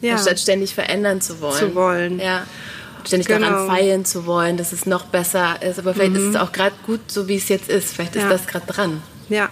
Ja. 0.00 0.14
Anstatt 0.14 0.38
ständig 0.40 0.74
verändern 0.74 1.20
zu 1.20 1.40
wollen. 1.40 1.58
Zu 1.58 1.74
wollen. 1.74 2.20
Ja. 2.20 2.46
Ständig 3.04 3.28
genau. 3.28 3.48
daran 3.48 3.66
feilen 3.66 4.04
zu 4.04 4.26
wollen, 4.26 4.56
dass 4.56 4.72
es 4.72 4.84
noch 4.84 5.06
besser 5.06 5.62
ist. 5.62 5.78
Aber 5.78 5.94
vielleicht 5.94 6.12
mhm. 6.12 6.18
ist 6.18 6.24
es 6.24 6.36
auch 6.36 6.52
gerade 6.52 6.74
gut, 6.84 7.00
so 7.06 7.28
wie 7.28 7.36
es 7.36 7.48
jetzt 7.48 7.68
ist. 7.68 7.94
Vielleicht 7.94 8.16
ist 8.16 8.22
ja. 8.22 8.28
das 8.28 8.46
gerade 8.46 8.66
dran. 8.66 9.02
Ja. 9.28 9.48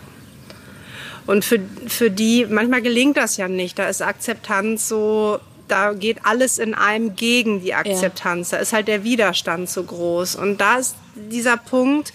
Und 1.27 1.45
für, 1.45 1.61
für 1.87 2.11
die, 2.11 2.47
manchmal 2.47 2.83
gelingt 2.83 3.17
das 3.17 3.37
ja 3.37 3.49
nicht. 3.49 3.79
Da 3.79 3.89
ist 3.89 4.03
Akzeptanz 4.03 4.89
so 4.89 5.41
da 5.75 5.93
geht 5.93 6.25
alles 6.25 6.59
in 6.59 6.73
einem 6.73 7.17
gegen 7.17 7.61
die 7.61 7.75
Akzeptanz. 7.75 8.53
Ja. 8.53 8.59
Da 8.59 8.63
ist 8.63 8.73
halt 8.73 8.87
der 8.87 9.03
Widerstand 9.03 9.69
so 9.69 9.83
groß. 9.83 10.37
Und 10.37 10.61
da 10.61 10.77
ist 10.77 10.95
dieser 11.17 11.57
Punkt, 11.57 12.13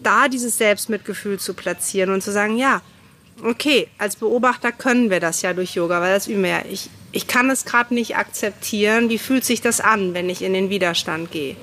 da 0.00 0.28
dieses 0.28 0.58
Selbstmitgefühl 0.58 1.38
zu 1.38 1.54
platzieren 1.54 2.12
und 2.12 2.22
zu 2.22 2.32
sagen, 2.32 2.58
ja, 2.58 2.82
okay, 3.42 3.88
als 3.96 4.16
Beobachter 4.16 4.72
können 4.72 5.08
wir 5.08 5.20
das 5.20 5.40
ja 5.40 5.54
durch 5.54 5.74
Yoga, 5.74 6.02
weil 6.02 6.12
das 6.12 6.26
üben 6.26 6.42
wir 6.42 6.50
ja. 6.50 6.62
Ich, 6.68 6.90
ich 7.12 7.26
kann 7.26 7.48
es 7.48 7.64
gerade 7.64 7.94
nicht 7.94 8.16
akzeptieren. 8.16 9.08
Wie 9.08 9.16
fühlt 9.16 9.46
sich 9.46 9.62
das 9.62 9.80
an, 9.80 10.12
wenn 10.12 10.28
ich 10.28 10.42
in 10.42 10.52
den 10.52 10.68
Widerstand 10.68 11.30
gehe? 11.30 11.56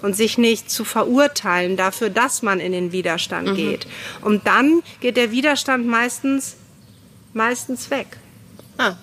Und 0.00 0.16
sich 0.16 0.38
nicht 0.38 0.70
zu 0.70 0.86
verurteilen 0.86 1.76
dafür, 1.76 2.08
dass 2.08 2.40
man 2.40 2.60
in 2.60 2.72
den 2.72 2.92
Widerstand 2.92 3.48
mhm. 3.50 3.56
geht. 3.56 3.86
Und 4.22 4.46
dann 4.46 4.82
geht 5.00 5.18
der 5.18 5.32
Widerstand 5.32 5.86
meistens, 5.86 6.56
meistens 7.34 7.90
weg. 7.90 8.06
Ah. 8.78 8.94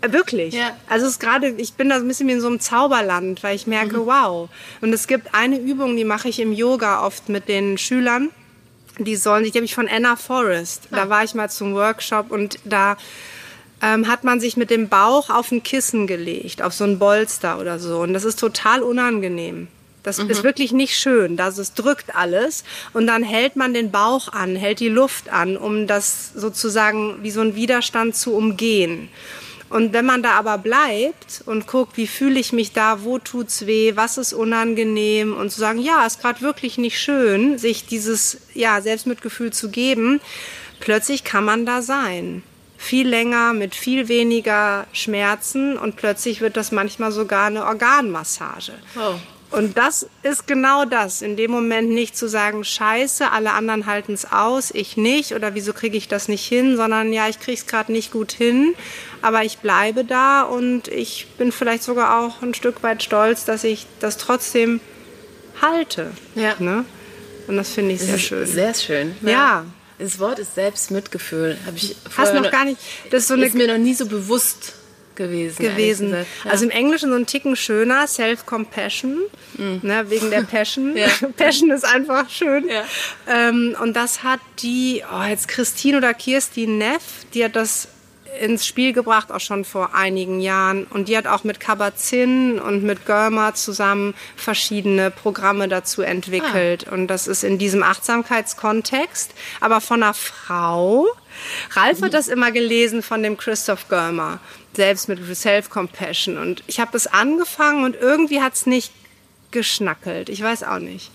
Äh, 0.00 0.12
wirklich. 0.12 0.54
Ja. 0.54 0.76
Also 0.88 1.06
es 1.06 1.12
ist 1.12 1.20
gerade, 1.20 1.48
ich 1.48 1.74
bin 1.74 1.88
da 1.88 1.96
ein 1.96 2.06
bisschen 2.06 2.28
wie 2.28 2.32
in 2.32 2.40
so 2.40 2.46
einem 2.46 2.60
Zauberland, 2.60 3.42
weil 3.42 3.56
ich 3.56 3.66
merke, 3.66 3.98
mhm. 3.98 4.06
wow. 4.06 4.48
Und 4.80 4.92
es 4.92 5.06
gibt 5.06 5.34
eine 5.34 5.58
Übung, 5.58 5.96
die 5.96 6.04
mache 6.04 6.28
ich 6.28 6.40
im 6.40 6.52
Yoga 6.52 7.04
oft 7.04 7.28
mit 7.28 7.48
den 7.48 7.78
Schülern. 7.78 8.30
Die 8.98 9.16
sollen 9.16 9.44
sich, 9.44 9.52
die 9.52 9.58
habe 9.58 9.64
ich 9.64 9.74
von 9.74 9.88
Anna 9.88 10.16
Forrest. 10.16 10.88
Ah. 10.90 10.96
Da 10.96 11.08
war 11.08 11.24
ich 11.24 11.34
mal 11.34 11.50
zum 11.50 11.74
Workshop 11.74 12.30
und 12.30 12.58
da 12.64 12.96
ähm, 13.82 14.08
hat 14.08 14.24
man 14.24 14.40
sich 14.40 14.56
mit 14.56 14.70
dem 14.70 14.88
Bauch 14.88 15.30
auf 15.30 15.52
ein 15.52 15.62
Kissen 15.62 16.06
gelegt, 16.06 16.62
auf 16.62 16.72
so 16.72 16.84
ein 16.84 16.98
Bolster 16.98 17.60
oder 17.60 17.78
so. 17.78 18.00
Und 18.00 18.12
das 18.12 18.24
ist 18.24 18.38
total 18.38 18.82
unangenehm. 18.82 19.68
Das 20.02 20.18
mhm. 20.18 20.30
ist 20.30 20.42
wirklich 20.42 20.72
nicht 20.72 20.96
schön. 20.96 21.36
Das 21.36 21.58
es 21.58 21.74
drückt 21.74 22.16
alles. 22.16 22.64
Und 22.92 23.06
dann 23.06 23.22
hält 23.22 23.56
man 23.56 23.74
den 23.74 23.90
Bauch 23.90 24.32
an, 24.32 24.56
hält 24.56 24.80
die 24.80 24.88
Luft 24.88 25.28
an, 25.28 25.56
um 25.56 25.86
das 25.86 26.32
sozusagen 26.34 27.22
wie 27.22 27.30
so 27.30 27.40
ein 27.40 27.54
Widerstand 27.54 28.16
zu 28.16 28.34
umgehen. 28.34 29.08
Und 29.70 29.92
wenn 29.92 30.06
man 30.06 30.22
da 30.22 30.32
aber 30.32 30.58
bleibt 30.58 31.42
und 31.46 31.66
guckt, 31.66 31.96
wie 31.96 32.06
fühle 32.06 32.40
ich 32.40 32.52
mich 32.52 32.72
da, 32.72 33.04
wo 33.04 33.18
tut's 33.18 33.66
weh, 33.66 33.92
was 33.96 34.16
ist 34.18 34.32
unangenehm 34.32 35.36
und 35.36 35.50
zu 35.50 35.60
sagen, 35.60 35.80
ja, 35.80 36.06
ist 36.06 36.20
gerade 36.20 36.40
wirklich 36.40 36.78
nicht 36.78 36.98
schön, 36.98 37.58
sich 37.58 37.86
dieses 37.86 38.38
ja 38.54 38.80
Selbstmitgefühl 38.80 39.52
zu 39.52 39.70
geben, 39.70 40.20
plötzlich 40.80 41.24
kann 41.24 41.44
man 41.44 41.66
da 41.66 41.82
sein 41.82 42.42
viel 42.78 43.08
länger 43.08 43.52
mit 43.52 43.74
viel 43.74 44.06
weniger 44.08 44.86
Schmerzen 44.92 45.76
und 45.76 45.96
plötzlich 45.96 46.40
wird 46.40 46.56
das 46.56 46.70
manchmal 46.70 47.10
sogar 47.10 47.46
eine 47.46 47.66
Organmassage. 47.66 48.72
Oh. 48.96 49.16
Und 49.50 49.78
das 49.78 50.06
ist 50.22 50.46
genau 50.46 50.84
das, 50.84 51.22
in 51.22 51.36
dem 51.36 51.50
Moment 51.50 51.88
nicht 51.88 52.18
zu 52.18 52.28
sagen, 52.28 52.64
scheiße, 52.64 53.32
alle 53.32 53.52
anderen 53.52 53.86
halten 53.86 54.12
es 54.12 54.30
aus, 54.30 54.70
ich 54.70 54.98
nicht 54.98 55.34
oder 55.34 55.54
wieso 55.54 55.72
kriege 55.72 55.96
ich 55.96 56.06
das 56.06 56.28
nicht 56.28 56.46
hin, 56.46 56.76
sondern 56.76 57.14
ja, 57.14 57.28
ich 57.28 57.40
kriege 57.40 57.56
es 57.56 57.66
gerade 57.66 57.90
nicht 57.90 58.12
gut 58.12 58.32
hin, 58.32 58.74
aber 59.22 59.44
ich 59.44 59.58
bleibe 59.58 60.04
da 60.04 60.42
und 60.42 60.88
ich 60.88 61.28
bin 61.38 61.50
vielleicht 61.50 61.82
sogar 61.82 62.20
auch 62.20 62.42
ein 62.42 62.52
Stück 62.52 62.82
weit 62.82 63.02
stolz, 63.02 63.46
dass 63.46 63.64
ich 63.64 63.86
das 64.00 64.18
trotzdem 64.18 64.80
halte. 65.62 66.10
Ja. 66.34 66.54
Ne? 66.58 66.84
Und 67.46 67.56
das 67.56 67.70
finde 67.70 67.94
ich 67.94 68.00
das 68.00 68.08
sehr 68.08 68.18
schön. 68.18 68.46
Sehr 68.46 68.74
schön. 68.74 69.16
ja. 69.22 69.30
ja. 69.30 69.64
Das 70.00 70.20
Wort 70.20 70.38
ist 70.38 70.54
Selbstmitgefühl. 70.54 71.56
Habe 71.66 71.76
ich 71.76 71.96
Hast 72.16 72.32
noch 72.32 72.52
gar 72.52 72.64
nicht. 72.64 72.78
Das 73.10 73.22
ist, 73.22 73.28
so 73.28 73.34
eine, 73.34 73.46
ist 73.46 73.56
mir 73.56 73.66
noch 73.66 73.82
nie 73.82 73.94
so 73.94 74.06
bewusst 74.06 74.74
gewesen. 75.18 75.62
gewesen. 75.62 76.12
Ja. 76.12 76.50
Also 76.50 76.64
im 76.64 76.70
Englischen 76.70 77.10
so 77.10 77.16
ein 77.16 77.26
Ticken 77.26 77.56
schöner, 77.56 78.06
Self-Compassion, 78.06 79.18
mhm. 79.58 79.80
ne, 79.82 80.06
wegen 80.08 80.30
der 80.30 80.42
Passion. 80.42 80.78
Ja. 80.96 81.08
Passion 81.36 81.70
ist 81.70 81.84
einfach 81.84 82.30
schön. 82.30 82.66
Ja. 82.68 82.84
Ähm, 83.28 83.76
und 83.80 83.94
das 83.94 84.22
hat 84.22 84.40
die, 84.60 85.02
oh, 85.12 85.24
jetzt 85.24 85.48
Christine 85.48 85.98
oder 85.98 86.14
Kirstin 86.14 86.78
Neff, 86.78 87.26
die 87.34 87.44
hat 87.44 87.54
das 87.54 87.88
ins 88.40 88.66
Spiel 88.66 88.92
gebracht, 88.92 89.32
auch 89.32 89.40
schon 89.40 89.64
vor 89.64 89.94
einigen 89.94 90.40
Jahren. 90.40 90.84
Und 90.84 91.08
die 91.08 91.16
hat 91.16 91.26
auch 91.26 91.44
mit 91.44 91.60
Kabat-Zinn 91.60 92.58
und 92.58 92.82
mit 92.84 93.06
Görmer 93.06 93.54
zusammen 93.54 94.14
verschiedene 94.36 95.10
Programme 95.10 95.68
dazu 95.68 96.02
entwickelt. 96.02 96.86
Ah. 96.88 96.94
Und 96.94 97.08
das 97.08 97.26
ist 97.26 97.44
in 97.44 97.58
diesem 97.58 97.82
Achtsamkeitskontext, 97.82 99.32
aber 99.60 99.80
von 99.80 100.02
einer 100.02 100.14
Frau. 100.14 101.06
Ralf 101.70 102.02
hat 102.02 102.14
das 102.14 102.28
immer 102.28 102.50
gelesen 102.52 103.02
von 103.02 103.22
dem 103.22 103.36
Christoph 103.36 103.88
Görmer, 103.88 104.40
selbst 104.74 105.08
mit 105.08 105.20
Self-Compassion. 105.36 106.38
Und 106.38 106.62
ich 106.66 106.80
habe 106.80 106.90
das 106.92 107.06
angefangen 107.06 107.84
und 107.84 107.96
irgendwie 107.96 108.40
hat 108.40 108.54
es 108.54 108.66
nicht 108.66 108.92
geschnackelt. 109.50 110.28
Ich 110.28 110.42
weiß 110.42 110.62
auch 110.64 110.78
nicht. 110.78 111.10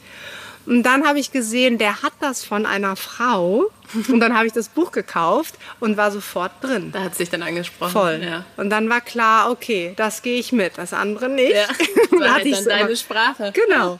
Und 0.66 0.84
dann 0.84 1.06
habe 1.06 1.20
ich 1.20 1.32
gesehen, 1.32 1.78
der 1.78 2.02
hat 2.04 2.14
das 2.20 2.44
von 2.44 2.66
einer 2.66 2.96
Frau. 2.96 3.70
Und 4.08 4.20
dann 4.20 4.36
habe 4.36 4.48
ich 4.48 4.54
das 4.54 4.70
Buch 4.70 4.92
gekauft 4.92 5.56
und 5.80 5.98
war 5.98 6.10
sofort 6.12 6.52
drin. 6.62 6.92
Da 6.92 7.04
hat 7.04 7.16
sich 7.16 7.30
dann 7.30 7.44
angesprochen. 7.44 7.92
Voll. 7.92 8.22
Ja. 8.24 8.46
Und 8.58 8.70
dann 8.70 8.90
war 8.90 9.02
klar, 9.02 9.52
okay, 9.52 9.94
das 9.98 10.22
gehe 10.22 10.40
ich 10.40 10.52
mit, 10.52 10.78
das 10.78 10.94
andere 10.94 11.30
nicht. 11.30 11.54
Ja, 11.54 11.68
das 12.12 12.20
war 12.20 12.34
halt 12.34 12.54
dann 12.54 12.66
deine 12.66 12.98
Sprache. 12.98 13.52
Genau. 13.54 14.00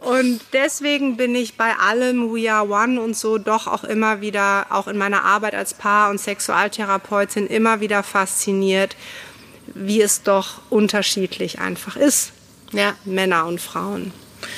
Und 0.00 0.40
deswegen 0.54 1.16
bin 1.16 1.34
ich 1.34 1.56
bei 1.56 1.74
allem 1.76 2.34
We 2.34 2.50
Are 2.50 2.68
One 2.68 3.00
und 3.00 3.16
so 3.16 3.38
doch 3.38 3.66
auch 3.66 3.84
immer 3.84 4.20
wieder, 4.20 4.66
auch 4.70 4.88
in 4.88 4.96
meiner 4.96 5.24
Arbeit 5.24 5.54
als 5.54 5.74
Paar- 5.74 6.10
und 6.10 6.18
Sexualtherapeutin, 6.18 7.46
immer 7.46 7.80
wieder 7.80 8.02
fasziniert, 8.02 8.96
wie 9.66 10.00
es 10.00 10.22
doch 10.22 10.62
unterschiedlich 10.70 11.58
einfach 11.60 11.96
ist. 11.96 12.32
Ja. 12.72 12.94
Männer 13.04 13.46
und 13.46 13.60
Frauen. 13.60 14.12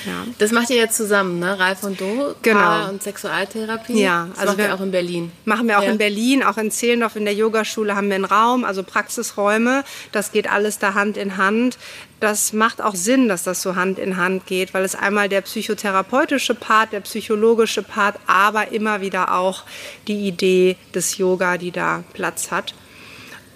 Ja. 0.07 0.27
Das 0.39 0.53
macht 0.53 0.71
ihr 0.71 0.77
jetzt 0.77 0.97
zusammen, 0.97 1.39
ne? 1.39 1.59
Ralf 1.59 1.83
und 1.83 2.01
du, 2.01 2.35
genau. 2.43 2.59
Paar 2.59 2.91
und 2.91 3.03
Sexualtherapie. 3.03 4.01
Ja, 4.01 4.29
das 4.31 4.39
also 4.39 4.59
wir 4.59 4.75
auch 4.75 4.81
in 4.81 4.91
Berlin. 4.91 5.33
Machen 5.45 5.69
wir 5.69 5.79
auch 5.79 5.83
ja. 5.83 5.91
in 5.91 5.99
Berlin, 5.99 6.43
auch 6.43 6.57
in 6.57 6.71
Zehlendorf 6.71 7.17
in 7.17 7.25
der 7.25 7.35
Yogaschule 7.35 7.97
haben 7.97 8.09
wir 8.09 8.17
einen 8.17 8.25
Raum, 8.25 8.65
also 8.65 8.83
Praxisräume. 8.83 9.85
Das 10.13 10.33
geht 10.33 10.51
alles 10.51 10.79
da 10.79 10.95
Hand 10.95 11.17
in 11.17 11.37
Hand. 11.37 11.79
Das 12.21 12.53
macht 12.53 12.81
auch 12.81 12.95
Sinn, 12.95 13.29
dass 13.29 13.43
das 13.43 13.63
so 13.63 13.75
Hand 13.75 13.99
in 13.99 14.17
Hand 14.17 14.47
geht, 14.47 14.75
weil 14.75 14.85
es 14.85 14.95
einmal 14.95 15.29
der 15.29 15.41
psychotherapeutische 15.41 16.55
Part, 16.55 16.93
der 16.93 17.01
psychologische 17.01 17.83
Part, 17.83 18.17
aber 18.27 18.71
immer 18.71 19.01
wieder 19.01 19.35
auch 19.35 19.65
die 20.07 20.29
Idee 20.29 20.77
des 20.95 21.19
Yoga, 21.19 21.59
die 21.59 21.73
da 21.73 22.05
Platz 22.13 22.51
hat. 22.51 22.75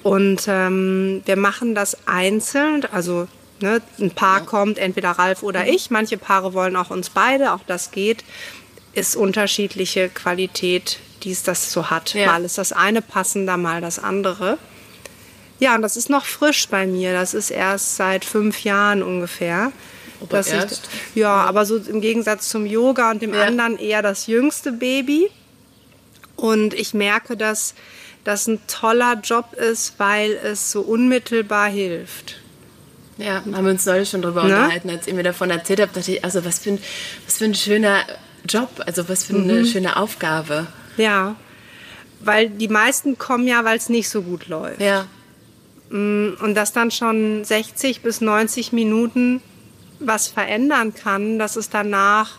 Und 0.03 0.45
ähm, 0.49 1.23
wir 1.25 1.37
machen 1.37 1.75
das 1.75 1.97
einzeln, 2.07 2.85
also 2.91 3.29
Ne, 3.61 3.81
ein 3.99 4.11
Paar 4.11 4.45
kommt, 4.45 4.77
entweder 4.77 5.13
Ralf 5.13 5.43
oder 5.43 5.63
mhm. 5.63 5.69
ich. 5.69 5.91
Manche 5.91 6.19
Paare 6.19 6.53
wollen 6.53 6.77
auch 6.77 6.91
uns 6.91 7.09
beide, 7.11 7.53
auch 7.53 7.63
das 7.67 7.91
geht. 7.91 8.25
Ist 8.93 9.17
unterschiedliche 9.17 10.09
Qualität, 10.11 10.99
die 11.23 11.33
es 11.33 11.43
das 11.43 11.73
so 11.73 11.89
hat. 11.89 12.13
Ja. 12.15 12.27
Mal 12.27 12.45
ist 12.45 12.59
das 12.59 12.73
eine 12.73 13.01
passender, 13.01 13.57
mal 13.57 13.81
das 13.81 13.99
andere. 13.99 14.59
Ja, 15.59 15.75
und 15.75 15.83
das 15.83 15.97
ist 15.97 16.11
noch 16.11 16.27
frisch 16.27 16.69
bei 16.69 16.87
mir. 16.87 17.15
Das 17.15 17.33
ist 17.33 17.51
erst 17.51 17.97
seit 17.97 18.25
fünf 18.25 18.63
Jahren 18.65 19.03
ungefähr. 19.03 19.73
Aber 20.21 20.37
dass 20.37 20.49
erst? 20.49 20.89
Ich, 21.15 21.21
ja, 21.21 21.35
aber 21.35 21.65
so 21.65 21.77
im 21.79 22.01
Gegensatz 22.01 22.49
zum 22.49 22.67
Yoga 22.67 23.11
und 23.11 23.23
dem 23.23 23.35
ja. 23.35 23.45
anderen 23.45 23.79
eher 23.79 24.03
das 24.03 24.27
jüngste 24.27 24.73
Baby. 24.73 25.31
Und 26.37 26.75
ich 26.75 26.93
merke, 26.93 27.37
dass 27.37 27.75
das 28.25 28.47
ein 28.47 28.61
toller 28.67 29.15
Job 29.23 29.55
ist, 29.55 29.95
weil 29.99 30.33
es 30.33 30.73
so 30.73 30.83
unmittelbar 30.83 31.69
hilft. 31.69 32.37
Ja, 33.19 33.37
haben 33.37 33.65
wir 33.65 33.71
uns 33.71 33.87
neulich 33.87 34.11
schon 34.11 34.23
drüber 34.23 34.45
ne? 34.45 34.55
unterhalten, 34.55 34.91
als 34.91 35.07
ihr 35.07 35.15
mir 35.15 35.23
davon 35.23 35.51
erzählt 35.51 35.81
habt, 35.81 35.97
dachte 35.97 36.13
ich, 36.13 36.25
also 36.25 36.45
was 36.45 36.59
für 36.59 36.71
ein, 36.71 36.79
was 37.25 37.39
für 37.39 37.45
ein 37.47 37.55
schöner 37.55 38.01
Job, 38.49 38.71
also 38.85 39.09
was 39.09 39.25
für 39.25 39.35
eine 39.35 39.55
mhm. 39.55 39.67
schöne 39.67 39.97
Aufgabe. 39.97 40.67
Ja, 40.97 41.37
weil 42.21 42.51
die 42.51 42.69
meisten 42.69 43.19
kommen 43.19 43.47
ja, 43.47 43.65
weil 43.65 43.77
es 43.77 43.89
nicht 43.89 44.09
so 44.09 44.23
gut 44.23 44.49
läuft. 44.49 44.81
Ja. 44.81 45.07
Mm, 45.91 46.37
und 46.41 46.55
dass 46.55 46.73
dann 46.73 46.91
schon 46.91 47.45
60 47.45 48.03
bis 48.03 48.21
90 48.21 48.73
Minuten 48.73 49.41
was 49.99 50.29
verändern 50.29 50.95
kann, 50.95 51.39
dass 51.39 51.57
es 51.57 51.71
danach 51.71 52.39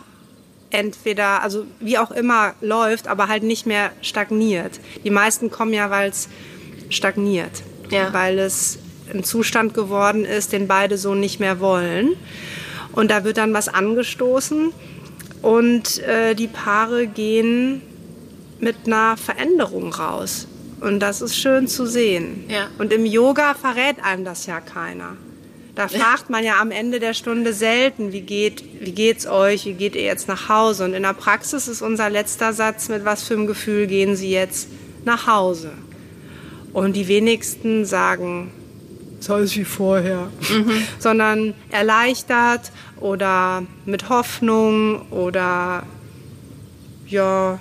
entweder, 0.70 1.42
also 1.42 1.66
wie 1.80 1.98
auch 1.98 2.10
immer 2.10 2.54
läuft, 2.60 3.08
aber 3.08 3.28
halt 3.28 3.42
nicht 3.42 3.66
mehr 3.66 3.90
stagniert. 4.02 4.80
Die 5.04 5.10
meisten 5.10 5.50
kommen 5.50 5.72
ja, 5.72 5.90
weil 5.90 6.10
es 6.10 6.28
stagniert. 6.90 7.62
Ja. 7.90 8.12
Weil 8.12 8.38
es 8.38 8.78
ein 9.12 9.24
Zustand 9.24 9.74
geworden 9.74 10.24
ist, 10.24 10.52
den 10.52 10.66
beide 10.66 10.98
so 10.98 11.14
nicht 11.14 11.40
mehr 11.40 11.60
wollen. 11.60 12.14
Und 12.92 13.10
da 13.10 13.24
wird 13.24 13.36
dann 13.36 13.54
was 13.54 13.68
angestoßen 13.68 14.72
und 15.42 15.98
äh, 16.02 16.34
die 16.34 16.48
Paare 16.48 17.06
gehen 17.06 17.82
mit 18.60 18.76
einer 18.86 19.16
Veränderung 19.16 19.92
raus. 19.92 20.48
Und 20.80 21.00
das 21.00 21.22
ist 21.22 21.36
schön 21.36 21.66
zu 21.66 21.86
sehen. 21.86 22.44
Ja. 22.48 22.68
Und 22.78 22.92
im 22.92 23.04
Yoga 23.04 23.54
verrät 23.54 23.96
einem 24.02 24.24
das 24.24 24.46
ja 24.46 24.60
keiner. 24.60 25.16
Da 25.74 25.86
fragt 25.86 26.28
man 26.28 26.42
ja 26.42 26.60
am 26.60 26.72
Ende 26.72 26.98
der 26.98 27.14
Stunde 27.14 27.52
selten, 27.52 28.10
wie 28.12 28.22
geht, 28.22 28.64
wie 28.80 28.90
geht's 28.90 29.28
euch, 29.28 29.64
wie 29.64 29.74
geht 29.74 29.94
ihr 29.94 30.02
jetzt 30.02 30.26
nach 30.26 30.48
Hause? 30.48 30.84
Und 30.84 30.92
in 30.92 31.04
der 31.04 31.12
Praxis 31.12 31.68
ist 31.68 31.82
unser 31.82 32.10
letzter 32.10 32.52
Satz, 32.52 32.88
mit 32.88 33.04
was 33.04 33.22
für 33.22 33.34
einem 33.34 33.46
Gefühl 33.46 33.86
gehen 33.86 34.16
Sie 34.16 34.30
jetzt 34.30 34.68
nach 35.04 35.28
Hause? 35.28 35.70
Und 36.72 36.96
die 36.96 37.06
wenigsten 37.06 37.84
sagen, 37.84 38.50
ist 39.18 39.30
alles 39.30 39.56
wie 39.56 39.64
vorher, 39.64 40.28
mhm. 40.50 40.82
sondern 40.98 41.54
erleichtert 41.70 42.72
oder 43.00 43.62
mit 43.84 44.08
Hoffnung 44.08 45.02
oder 45.10 45.82
ja, 47.06 47.58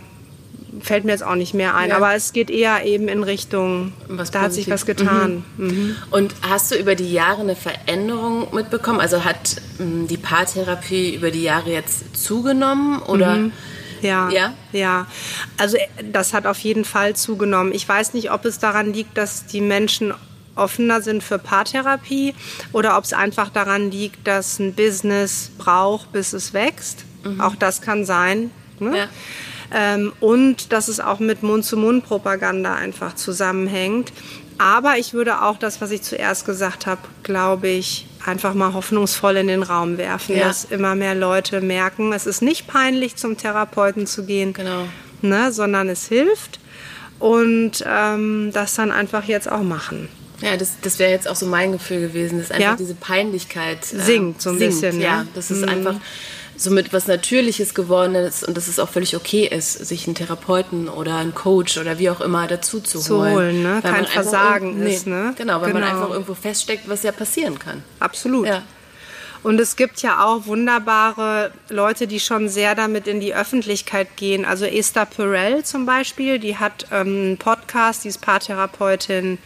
fällt 0.82 1.06
mir 1.06 1.12
jetzt 1.12 1.24
auch 1.24 1.36
nicht 1.36 1.54
mehr 1.54 1.76
ein, 1.76 1.90
ja. 1.90 1.98
aber 1.98 2.14
es 2.14 2.34
geht 2.34 2.50
eher 2.50 2.86
eben 2.86 3.08
in 3.08 3.24
Richtung, 3.24 3.94
was 4.08 4.32
da 4.32 4.42
hat 4.42 4.54
sich 4.54 4.70
was 4.70 4.86
getan. 4.86 5.44
Mhm. 5.58 5.68
Mhm. 5.68 5.96
Und 6.12 6.36
hast 6.42 6.72
du 6.72 6.76
über 6.76 6.96
die 6.96 7.12
Jahre 7.12 7.42
eine 7.42 7.56
Veränderung 7.56 8.54
mitbekommen? 8.54 9.00
Also 9.00 9.24
hat 9.24 9.56
mh, 9.80 10.08
die 10.08 10.18
Paartherapie 10.18 11.16
über 11.16 11.32
die 11.32 11.44
Jahre 11.44 11.72
jetzt 11.72 12.22
zugenommen 12.22 13.02
oder? 13.02 13.36
Mhm. 13.36 13.52
Ja, 14.02 14.30
Ja? 14.30 14.54
ja. 14.74 15.08
Also 15.58 15.78
äh, 15.78 15.88
das 16.12 16.34
hat 16.34 16.46
auf 16.46 16.60
jeden 16.60 16.86
Fall 16.86 17.16
zugenommen. 17.16 17.72
Ich 17.74 17.88
weiß 17.88 18.14
nicht, 18.14 18.32
ob 18.32 18.46
es 18.46 18.60
daran 18.60 18.94
liegt, 18.94 19.18
dass 19.18 19.48
die 19.48 19.62
Menschen 19.62 20.14
offener 20.58 21.02
sind 21.02 21.24
für 21.24 21.38
Paartherapie 21.40 22.34
oder 22.74 22.98
ob 22.98 23.04
es 23.04 23.14
einfach 23.14 23.50
daran 23.50 23.92
liegt, 23.92 24.28
dass 24.28 24.60
ein 24.60 24.74
Business 24.74 25.52
braucht, 25.58 26.12
bis 26.12 26.34
es 26.34 26.54
wächst. 26.54 27.06
Auch 27.40 27.56
das 27.56 27.82
kann 27.82 28.06
sein. 28.06 28.52
Ne? 28.80 28.90
Mhm. 28.90 28.96
Ja. 28.96 29.08
Ähm, 29.74 30.14
und 30.22 30.72
dass 30.72 30.88
es 30.88 31.00
auch 31.02 31.20
mit 31.20 31.44
Mund-zu-Mund-Propaganda 31.44 32.74
einfach 32.76 33.16
zusammenhängt. 33.16 34.14
Aber 34.60 34.98
ich 34.98 35.14
würde 35.14 35.42
auch 35.44 35.58
das, 35.58 35.82
was 35.82 35.92
ich 35.92 36.02
zuerst 36.04 36.46
gesagt 36.46 36.86
habe, 36.88 37.02
glaube 37.24 37.68
ich, 37.68 38.08
einfach 38.26 38.54
mal 38.54 38.74
hoffnungsvoll 38.74 39.38
in 39.38 39.48
den 39.48 39.64
Raum 39.64 39.98
werfen, 39.98 40.36
Ja. 40.38 40.48
dass 40.48 40.66
immer 40.66 40.96
mehr 40.96 41.16
Leute 41.16 41.62
merken, 41.62 42.14
es 42.14 42.26
ist 42.26 42.42
nicht 42.42 42.66
peinlich, 42.68 43.16
zum 43.18 43.38
Therapeuten 43.38 44.08
zu 44.08 44.26
gehen, 44.26 44.54
Genau. 44.54 44.88
ne, 45.22 45.52
sondern 45.52 45.90
es 45.90 46.08
hilft 46.08 46.60
und 47.20 47.84
ähm, 47.86 48.52
das 48.54 48.74
dann 48.76 48.92
einfach 48.92 49.26
jetzt 49.26 49.52
auch 49.52 49.64
machen. 49.64 50.08
Ja, 50.42 50.56
das, 50.56 50.74
das 50.82 51.00
wäre 51.00 51.12
jetzt 51.12 51.28
auch 51.28 51.36
so 51.36 51.46
mein 51.48 51.72
Gefühl 51.72 52.02
gewesen, 52.02 52.40
dass 52.40 52.52
einfach 52.52 52.72
Ja. 52.72 52.76
diese 52.76 52.94
Peinlichkeit 52.94 53.80
äh, 53.92 54.00
Sinkt 54.00 54.42
so 54.42 54.52
ein 54.52 54.60
bisschen, 54.60 55.02
Ja, 55.02 55.24
ne? 55.24 55.28
dass 55.34 55.50
es 55.50 55.64
einfach 55.64 55.96
somit 56.56 56.92
was 56.94 57.08
Natürliches 57.08 57.74
geworden 57.76 58.16
ist 58.16 58.44
und 58.48 58.56
dass 58.58 58.68
es 58.68 58.80
auch 58.80 58.90
völlig 58.90 59.16
okay 59.16 59.46
ist, 59.48 59.74
sich 59.74 60.06
einen 60.08 60.16
Therapeuten 60.16 60.90
oder 60.90 61.16
einen 61.18 61.34
Coach 61.36 61.78
oder 61.78 62.00
wie 62.00 62.10
auch 62.10 62.22
immer 62.22 62.48
dazu 62.48 62.80
zu, 62.80 63.00
Zu 63.00 63.18
holen, 63.32 63.62
ne? 63.64 63.80
Weil 63.82 63.92
Kein 63.92 64.02
man 64.04 64.12
Versagen 64.12 64.82
ist, 64.86 65.06
ne? 65.08 65.34
Genau, 65.38 65.62
weil 65.62 65.74
man 65.74 65.84
Genau. 65.84 65.94
einfach 65.96 66.10
irgendwo 66.12 66.34
feststeckt, 66.34 66.88
was 66.90 67.04
ja 67.04 67.12
passieren 67.12 67.60
kann. 67.60 67.84
Absolut. 68.00 68.48
Ja. 68.48 68.64
Und 69.44 69.60
es 69.60 69.76
gibt 69.76 70.02
ja 70.02 70.26
auch 70.26 70.48
wunderbare 70.48 71.52
Leute, 71.70 72.08
die 72.08 72.20
schon 72.20 72.50
sehr 72.50 72.74
damit 72.74 73.06
in 73.08 73.20
die 73.20 73.36
Öffentlichkeit 73.36 74.18
gehen. 74.18 74.44
Also 74.44 74.66
Esther 74.66 75.06
Perel 75.06 75.64
zum 75.64 75.86
Beispiel, 75.86 76.40
die 76.40 76.58
hat 76.58 76.88
ähm, 76.92 77.08
einen 77.08 77.38
Podcast, 77.38 78.04
die 78.04 78.08
ist 78.10 78.20
Paartherapeutin. 78.22 79.38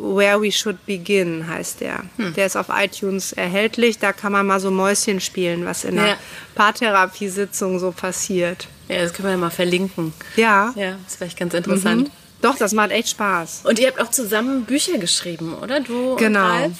Where 0.00 0.40
We 0.40 0.52
Should 0.52 0.86
Begin 0.86 1.46
heißt 1.48 1.80
der. 1.80 2.04
Hm. 2.16 2.32
Der 2.34 2.46
ist 2.46 2.56
auf 2.56 2.66
iTunes 2.72 3.32
erhältlich. 3.32 3.98
Da 3.98 4.12
kann 4.12 4.30
man 4.32 4.46
mal 4.46 4.60
so 4.60 4.70
Mäuschen 4.70 5.20
spielen, 5.20 5.64
was 5.64 5.84
in 5.84 5.96
Ja. 5.96 6.02
einer 6.04 6.16
Paartherapiesitzung 6.54 7.78
so 7.78 7.90
passiert. 7.92 8.68
Ja, 8.88 9.02
das 9.02 9.12
können 9.12 9.26
wir 9.28 9.32
ja 9.32 9.36
mal 9.36 9.50
verlinken. 9.50 10.12
Ja. 10.36 10.72
Ja, 10.76 10.92
das 10.92 11.12
ist 11.12 11.16
vielleicht 11.16 11.38
ganz 11.38 11.54
interessant. 11.54 12.08
Mhm. 12.08 12.12
Doch, 12.40 12.56
das 12.56 12.72
macht 12.72 12.92
echt 12.92 13.08
Spaß. 13.10 13.62
Und 13.64 13.78
ihr 13.80 13.88
habt 13.88 14.00
auch 14.00 14.10
zusammen 14.10 14.64
Bücher 14.64 14.96
geschrieben, 14.98 15.54
oder? 15.60 15.80
Du 15.80 16.14
Genau. 16.16 16.44
und 16.44 16.46
Ralf? 16.62 16.72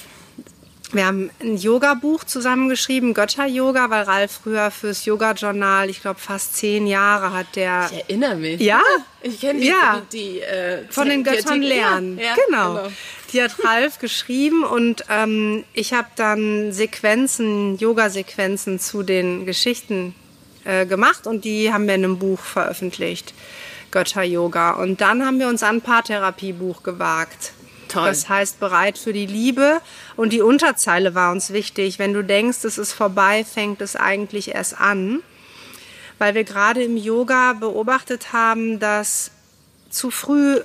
Wir 0.92 1.04
haben 1.04 1.30
ein 1.42 1.58
Yoga-Buch 1.58 2.24
zusammengeschrieben, 2.24 3.12
Götter-Yoga, 3.12 3.90
weil 3.90 4.04
Ralf 4.04 4.40
früher 4.42 4.70
fürs 4.70 5.04
Yoga-Journal, 5.04 5.90
ich 5.90 6.00
glaube 6.00 6.18
fast 6.18 6.56
zehn 6.56 6.86
Jahre 6.86 7.34
hat 7.34 7.56
der 7.56 7.90
Ich 7.92 7.98
erinnere 8.04 8.36
mich. 8.36 8.60
Ja? 8.60 8.80
Ich 9.20 9.38
kenne 9.40 9.60
die, 9.60 9.66
Ja. 9.66 10.02
die, 10.10 10.16
die 10.18 10.40
äh, 10.40 10.84
von 10.88 11.08
den 11.10 11.24
Göttern 11.24 11.60
lernen. 11.60 12.16
Ja, 12.18 12.24
ja, 12.24 12.34
genau. 12.46 12.88
Die 13.32 13.42
hat 13.42 13.62
Ralf 13.62 13.98
geschrieben 13.98 14.64
und 14.64 15.04
ähm, 15.10 15.64
ich 15.74 15.92
habe 15.92 16.08
dann 16.16 16.72
Sequenzen, 16.72 17.76
Yoga-Sequenzen 17.76 18.78
zu 18.80 19.02
den 19.02 19.44
Geschichten 19.44 20.14
äh, 20.64 20.86
gemacht 20.86 21.26
und 21.26 21.44
die 21.44 21.70
haben 21.70 21.86
wir 21.86 21.96
in 21.96 22.04
einem 22.04 22.18
Buch 22.18 22.40
veröffentlicht. 22.40 23.34
Götter-Yoga. 23.90 24.72
Und 24.72 25.00
dann 25.02 25.24
haben 25.24 25.38
wir 25.38 25.48
uns 25.48 25.62
an 25.62 25.76
ein 25.76 25.80
Paartherapiebuch 25.82 26.82
gewagt. 26.82 27.52
Toll. 27.88 28.08
Das 28.08 28.28
heißt 28.28 28.60
bereit 28.60 28.98
für 28.98 29.12
die 29.12 29.26
Liebe. 29.26 29.80
Und 30.16 30.32
die 30.32 30.42
Unterzeile 30.42 31.14
war 31.14 31.32
uns 31.32 31.52
wichtig. 31.52 31.98
Wenn 31.98 32.12
du 32.12 32.22
denkst, 32.22 32.64
es 32.64 32.78
ist 32.78 32.92
vorbei, 32.92 33.44
fängt 33.44 33.80
es 33.80 33.96
eigentlich 33.96 34.54
erst 34.54 34.78
an. 34.80 35.22
Weil 36.18 36.34
wir 36.34 36.44
gerade 36.44 36.82
im 36.82 36.96
Yoga 36.96 37.52
beobachtet 37.54 38.32
haben, 38.32 38.78
dass 38.80 39.30
zu 39.90 40.10
früh 40.10 40.60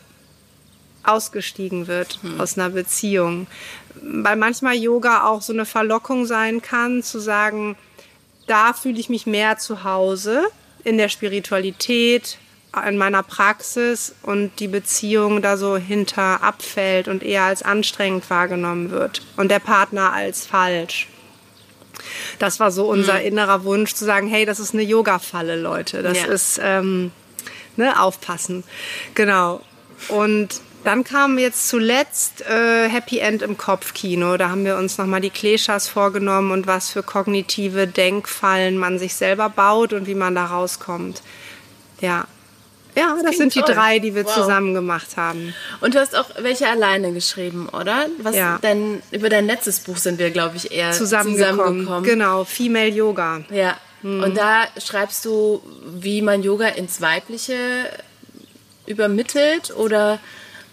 ausgestiegen 1.03 1.87
wird 1.87 2.19
aus 2.37 2.57
einer 2.57 2.69
Beziehung. 2.69 3.47
Weil 3.95 4.35
manchmal 4.35 4.75
Yoga 4.75 5.25
auch 5.25 5.41
so 5.41 5.53
eine 5.53 5.65
Verlockung 5.65 6.25
sein 6.25 6.61
kann, 6.61 7.03
zu 7.03 7.19
sagen, 7.19 7.75
da 8.47 8.73
fühle 8.73 8.99
ich 8.99 9.09
mich 9.09 9.25
mehr 9.25 9.57
zu 9.57 9.83
Hause 9.83 10.43
in 10.83 10.97
der 10.97 11.09
Spiritualität, 11.09 12.37
in 12.87 12.97
meiner 12.97 13.23
Praxis 13.23 14.15
und 14.23 14.59
die 14.59 14.67
Beziehung 14.67 15.41
da 15.41 15.57
so 15.57 15.77
hinter 15.77 16.41
abfällt 16.43 17.07
und 17.07 17.23
eher 17.23 17.43
als 17.43 17.61
anstrengend 17.61 18.29
wahrgenommen 18.29 18.89
wird 18.89 19.21
und 19.37 19.49
der 19.51 19.59
Partner 19.59 20.11
als 20.11 20.45
falsch. 20.45 21.07
Das 22.39 22.59
war 22.59 22.71
so 22.71 22.89
unser 22.89 23.21
innerer 23.21 23.63
Wunsch 23.63 23.93
zu 23.93 24.05
sagen, 24.05 24.27
hey, 24.27 24.45
das 24.45 24.59
ist 24.59 24.73
eine 24.73 24.83
Yoga-Falle, 24.83 25.55
Leute. 25.55 26.01
Das 26.01 26.17
Ja. 26.17 26.25
ist 26.25 26.59
ähm, 26.63 27.11
ne, 27.77 28.01
aufpassen. 28.01 28.63
Genau. 29.13 29.61
Und 30.09 30.59
dann 30.83 31.03
kam 31.03 31.37
jetzt 31.37 31.69
zuletzt 31.69 32.41
äh, 32.41 32.89
Happy 32.89 33.19
End 33.19 33.41
im 33.41 33.57
Kopfkino. 33.57 34.35
Da 34.37 34.49
haben 34.49 34.65
wir 34.65 34.77
uns 34.77 34.97
nochmal 34.97 35.21
die 35.21 35.29
Kleschas 35.29 35.87
vorgenommen 35.87 36.51
und 36.51 36.67
was 36.67 36.89
für 36.91 37.03
kognitive 37.03 37.87
Denkfallen 37.87 38.77
man 38.77 38.99
sich 38.99 39.13
selber 39.15 39.49
baut 39.49 39.93
und 39.93 40.07
wie 40.07 40.15
man 40.15 40.35
da 40.35 40.47
rauskommt. 40.47 41.21
Ja. 42.01 42.25
Ja, 42.95 43.13
das, 43.13 43.21
klingt 43.21 43.37
sind 43.37 43.55
die 43.55 43.59
toll. 43.61 43.73
drei, 43.75 43.99
die 43.99 44.13
wir 44.15 44.25
Wow. 44.25 44.33
zusammen 44.33 44.73
gemacht 44.73 45.17
haben. 45.17 45.53
Und 45.81 45.95
du 45.95 45.99
hast 45.99 46.15
auch 46.15 46.25
welche 46.39 46.67
alleine 46.67 47.11
geschrieben, 47.11 47.67
oder? 47.69 48.07
Was 48.21 48.35
Ja. 48.35 48.59
dein, 48.61 49.01
über 49.11 49.29
dein 49.29 49.45
letztes 49.47 49.79
Buch 49.79 49.97
sind 49.97 50.19
wir, 50.19 50.29
glaube 50.31 50.57
ich, 50.57 50.71
eher 50.71 50.91
Zusammengekommen. 50.91 51.55
zusammengekommen. 51.57 52.03
Genau, 52.03 52.43
Female 52.43 52.89
Yoga. 52.89 53.41
Ja. 53.49 53.77
Mhm. 54.03 54.23
Und 54.23 54.37
da 54.37 54.65
schreibst 54.83 55.25
du, 55.25 55.63
wie 55.95 56.21
man 56.21 56.43
Yoga 56.43 56.67
ins 56.67 57.01
Weibliche 57.01 57.55
übermittelt 58.85 59.73
oder 59.75 60.19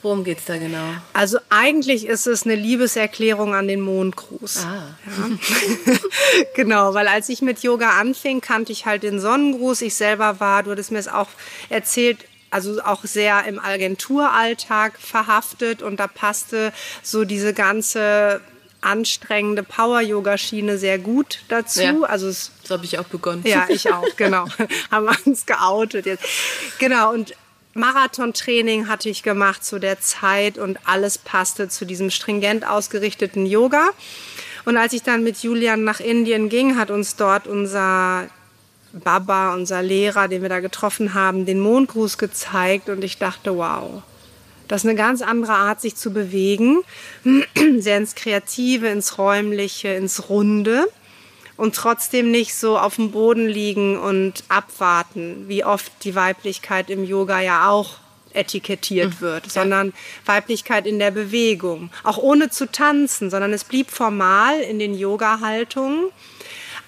worum 0.03 0.25
geht's 0.25 0.45
da 0.47 0.57
genau? 0.59 0.95
Also 1.13 1.39
eigentlich 1.49 2.07
ist 2.07 2.27
es 2.27 2.45
eine 2.45 2.55
Liebeserklärung 2.55 3.55
an 3.55 3.69
den 3.69 3.81
Mondgruß. 3.81 4.65
Ah. 4.65 4.95
Ja. 5.07 5.95
genau, 6.57 6.95
weil 6.95 7.09
als 7.09 7.29
ich 7.29 7.43
mit 7.43 7.63
Yoga 7.63 7.91
anfing, 8.01 8.41
kannte 8.41 8.73
ich 8.73 8.87
halt 8.87 9.03
den 9.03 9.21
Sonnengruß. 9.21 9.83
Ich 9.83 9.95
selber 9.95 10.41
war, 10.41 10.63
du 10.63 10.71
hattest 10.71 10.91
mir 10.91 10.99
es 10.99 11.09
auch 11.09 11.29
erzählt, 11.69 12.19
also 12.51 12.83
auch 12.83 13.05
sehr 13.05 13.45
im 13.45 13.61
Agenturalltag 13.61 14.99
verhaftet 14.99 15.83
und 15.83 16.01
da 16.01 16.09
passte 16.09 16.73
so 17.03 17.25
diese 17.25 17.55
ganze 17.55 18.41
anstrengende 18.83 19.63
Power-Yoga-Schiene 19.63 20.79
sehr 20.79 20.99
gut 20.99 21.41
dazu. 21.49 21.83
Ja. 21.83 22.01
Also 22.03 22.29
es 22.29 22.51
So 22.65 22.75
habe 22.75 22.85
ich 22.85 22.99
auch 22.99 23.05
begonnen. 23.05 23.43
ja, 23.45 23.67
ich 23.69 23.93
auch, 23.93 24.17
genau. 24.17 24.47
Haben 24.91 25.07
wir 25.07 25.17
uns 25.27 25.45
geoutet 25.47 26.07
jetzt. 26.07 26.25
Genau, 26.79 27.13
und 27.13 27.35
Marathontraining 27.75 28.89
hatte 28.89 29.09
ich 29.09 29.23
gemacht 29.23 29.65
zu 29.65 29.79
der 29.79 30.01
Zeit 30.01 30.59
und 30.59 30.79
alles 30.85 31.19
passte 31.19 31.69
zu 31.69 31.85
diesem 31.85 32.11
stringent 32.11 32.67
ausgerichteten 32.67 33.47
Yoga. 33.47 33.91
Und 34.65 34.77
als 34.77 34.93
ich 34.93 35.03
dann 35.03 35.23
mit 35.23 35.43
Julian 35.43 35.85
nach 35.85 36.01
Indien 36.01 36.49
ging, 36.49 36.77
hat 36.77 36.91
uns 36.91 37.17
dort 37.17 37.47
unser 37.47 38.29
Baba, 38.93 39.55
unser 39.55 39.83
Lehrer, 39.83 40.27
den 40.27 40.43
wir 40.43 40.49
da 40.49 40.61
getroffen 40.61 41.15
haben, 41.15 41.47
den 41.47 41.61
Mondgruß 41.61 42.19
gezeigt 42.19 42.89
und 42.89 43.05
ich 43.05 43.19
dachte, 43.19 43.57
wow, 43.57 44.03
das 44.67 44.83
ist 44.83 44.89
eine 44.89 44.99
ganz 44.99 45.23
andere 45.23 45.53
Art, 45.53 45.81
sich 45.81 45.97
zu 45.97 46.13
bewegen. 46.13 46.83
Sehr 47.79 47.97
ins 47.97 48.15
Kreative, 48.15 48.89
ins 48.89 49.19
Räumliche, 49.19 49.89
ins 49.89 50.29
Runde 50.29 50.87
und 51.61 51.75
trotzdem 51.75 52.31
nicht 52.31 52.55
so 52.55 52.79
auf 52.79 52.97
dem 52.97 53.11
Boden 53.11 53.47
liegen 53.47 53.99
und 53.99 54.45
abwarten, 54.49 55.45
wie 55.47 55.63
oft 55.63 55.93
die 56.05 56.15
Weiblichkeit 56.15 56.89
im 56.89 57.05
Yoga 57.05 57.39
ja 57.41 57.69
auch 57.69 57.99
etikettiert 58.33 59.21
wird, 59.21 59.51
sondern 59.51 59.93
Weiblichkeit 60.25 60.87
in 60.87 60.99
der 60.99 61.11
Bewegung, 61.11 61.91
auch 62.03 62.17
ohne 62.17 62.49
zu 62.49 62.71
tanzen, 62.71 63.29
sondern 63.29 63.53
es 63.53 63.65
blieb 63.65 63.91
formal 63.91 64.59
in 64.61 64.79
den 64.79 64.95
Yoga-Haltungen, 64.95 66.07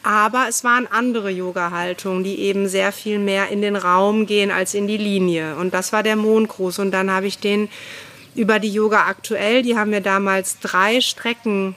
aber 0.02 0.46
es 0.48 0.64
waren 0.64 0.86
andere 0.86 1.28
Yoga-Haltungen, 1.28 2.24
die 2.24 2.38
eben 2.38 2.66
sehr 2.66 2.92
viel 2.92 3.18
mehr 3.18 3.48
in 3.48 3.60
den 3.60 3.76
Raum 3.76 4.24
gehen 4.24 4.50
als 4.50 4.72
in 4.72 4.86
die 4.86 4.96
Linie. 4.96 5.56
Und 5.56 5.74
das 5.74 5.92
war 5.92 6.02
der 6.02 6.16
Mondgruß. 6.16 6.80
Und 6.80 6.90
dann 6.90 7.10
habe 7.10 7.26
ich 7.26 7.38
den 7.38 7.68
über 8.34 8.58
die 8.58 8.72
Yoga 8.72 9.06
aktuell, 9.06 9.62
die 9.62 9.76
haben 9.76 9.90
mir 9.90 10.00
damals 10.00 10.58
drei 10.58 11.00
Strecken 11.00 11.76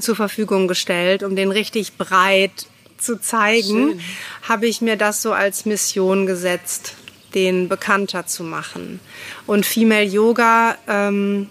zur 0.00 0.16
Verfügung 0.16 0.68
gestellt, 0.68 1.22
um 1.22 1.36
den 1.36 1.50
richtig 1.50 1.96
breit 1.96 2.66
zu 2.98 3.20
zeigen, 3.20 4.00
habe 4.42 4.66
ich 4.66 4.80
mir 4.80 4.96
das 4.96 5.22
so 5.22 5.32
als 5.32 5.66
Mission 5.66 6.26
gesetzt, 6.26 6.94
den 7.34 7.68
bekannter 7.68 8.26
zu 8.26 8.42
machen. 8.42 9.00
Und 9.46 9.66
Female 9.66 10.04
Yoga 10.04 10.76
ähm, 10.88 11.48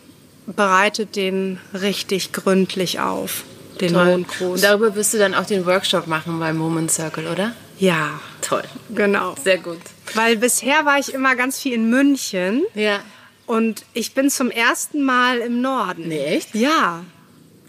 bereitet 0.48 1.16
den 1.16 1.60
richtig 1.74 2.32
gründlich 2.32 3.00
auf, 3.00 3.44
den 3.82 3.94
Toll. 3.94 4.06
Mondgruß. 4.06 4.56
Und 4.56 4.64
darüber 4.64 4.96
wirst 4.96 5.14
du 5.14 5.18
dann 5.18 5.36
auch 5.36 5.46
den 5.46 5.66
Workshop 5.66 6.08
machen 6.08 6.40
beim 6.40 6.58
Moment 6.58 6.92
Circle, 6.92 7.28
oder? 7.28 7.54
Ja, 7.78 8.20
Toll. 8.42 8.64
genau. 8.94 9.36
Sehr 9.44 9.58
gut. 9.58 9.80
Weil 10.14 10.38
bisher 10.38 10.86
war 10.86 10.98
ich 10.98 11.14
immer 11.14 11.36
ganz 11.36 11.60
viel 11.60 11.74
in 11.74 11.90
München 11.90 12.64
Ja. 12.74 13.00
und 13.46 13.84
ich 13.94 14.14
bin 14.14 14.30
zum 14.30 14.50
ersten 14.50 15.04
Mal 15.04 15.40
im 15.40 15.62
Norden. 15.62 16.08
Nee, 16.08 16.24
echt? 16.26 16.56
Ja. 16.56 17.04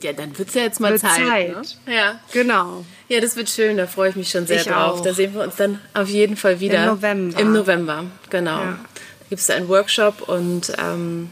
Ja, 0.07 0.13
dann 0.13 0.39
wird 0.39 0.51
es 0.51 0.55
ja 0.55 0.63
jetzt 0.63 0.79
mal 0.79 0.97
Zeit. 1.01 1.27
Zeit. 1.27 1.49
Ne? 1.85 1.93
Ja. 1.93 2.21
Genau. 2.33 2.85
Ja, 3.09 3.21
das 3.21 3.35
wird 3.35 3.51
schön, 3.51 3.77
da 3.77 3.89
freue 3.89 4.11
ich 4.11 4.15
mich 4.15 4.31
schon 4.31 4.47
sehr 4.47 4.59
ich 4.61 4.69
drauf. 4.69 5.01
Auch. 5.01 5.03
Da 5.03 5.13
sehen 5.13 5.35
wir 5.35 5.43
uns 5.43 5.57
dann 5.57 5.81
auf 5.95 6.09
jeden 6.09 6.37
Fall 6.37 6.61
wieder. 6.61 6.85
Im 6.85 6.91
November. 6.91 7.41
Im 7.41 7.53
November, 7.53 8.05
genau. 8.31 8.61
Ja. 8.61 8.79
Da 9.19 9.27
gibt 9.29 9.41
es 9.41 9.51
einen 9.51 9.69
Workshop 9.69 10.29
und 10.29 10.73
ähm, 10.79 11.29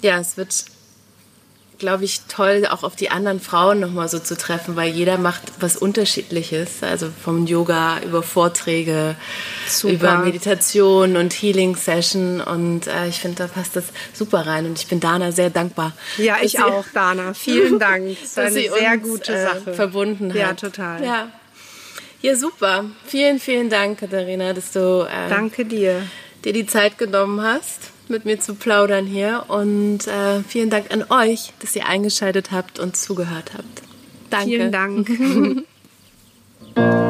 ja, 0.00 0.20
es 0.20 0.36
wird 0.36 0.66
glaube 1.78 2.04
ich, 2.04 2.22
toll, 2.28 2.66
auch 2.68 2.82
auf 2.82 2.96
die 2.96 3.10
anderen 3.10 3.40
Frauen 3.40 3.80
nochmal 3.80 4.08
so 4.08 4.18
zu 4.18 4.36
treffen, 4.36 4.76
weil 4.76 4.90
jeder 4.90 5.18
macht 5.18 5.42
was 5.60 5.76
Unterschiedliches. 5.76 6.82
Also 6.82 7.08
vom 7.24 7.46
Yoga 7.46 8.00
über 8.04 8.22
Vorträge, 8.22 9.16
super. 9.68 9.94
über 9.94 10.18
Meditation 10.18 11.16
und 11.16 11.32
Healing 11.32 11.76
Session. 11.76 12.40
Und 12.40 12.86
äh, 12.86 13.08
ich 13.08 13.20
finde, 13.20 13.44
da 13.44 13.46
passt 13.46 13.76
das 13.76 13.84
super 14.12 14.46
rein. 14.46 14.66
Und 14.66 14.78
ich 14.78 14.88
bin 14.88 15.00
Dana 15.00 15.32
sehr 15.32 15.50
dankbar. 15.50 15.92
Ja, 16.16 16.36
ich 16.42 16.60
auch, 16.60 16.84
Dana. 16.92 17.34
Vielen 17.34 17.78
Dank. 17.78 18.16
Das 18.20 18.30
ist 18.30 18.38
eine 18.38 18.52
sehr 18.52 18.92
uns, 18.92 19.02
gute 19.02 19.32
äh, 19.34 19.42
Sache. 19.42 19.70
Äh, 19.70 19.74
verbunden 19.74 20.32
Ja, 20.34 20.54
total. 20.54 21.04
Ja. 21.04 21.28
Ja, 22.20 22.34
super. 22.34 22.86
Vielen, 23.06 23.38
vielen 23.38 23.70
Dank, 23.70 24.00
Katharina, 24.00 24.52
dass 24.52 24.72
du 24.72 25.06
äh, 25.08 25.28
Danke 25.28 25.64
dir. 25.64 26.02
dir 26.44 26.52
die 26.52 26.66
Zeit 26.66 26.98
genommen 26.98 27.40
hast 27.40 27.92
mit 28.10 28.24
mir 28.24 28.40
zu 28.40 28.54
plaudern 28.54 29.06
hier. 29.06 29.44
Und 29.48 30.06
äh, 30.06 30.42
vielen 30.46 30.70
Dank 30.70 30.92
an 30.92 31.04
euch, 31.10 31.52
dass 31.60 31.74
ihr 31.76 31.86
eingeschaltet 31.86 32.50
habt 32.52 32.78
und 32.78 32.96
zugehört 32.96 33.52
habt. 33.54 33.82
Danke. 34.30 34.46
Vielen 34.46 34.72
Dank. 34.72 35.64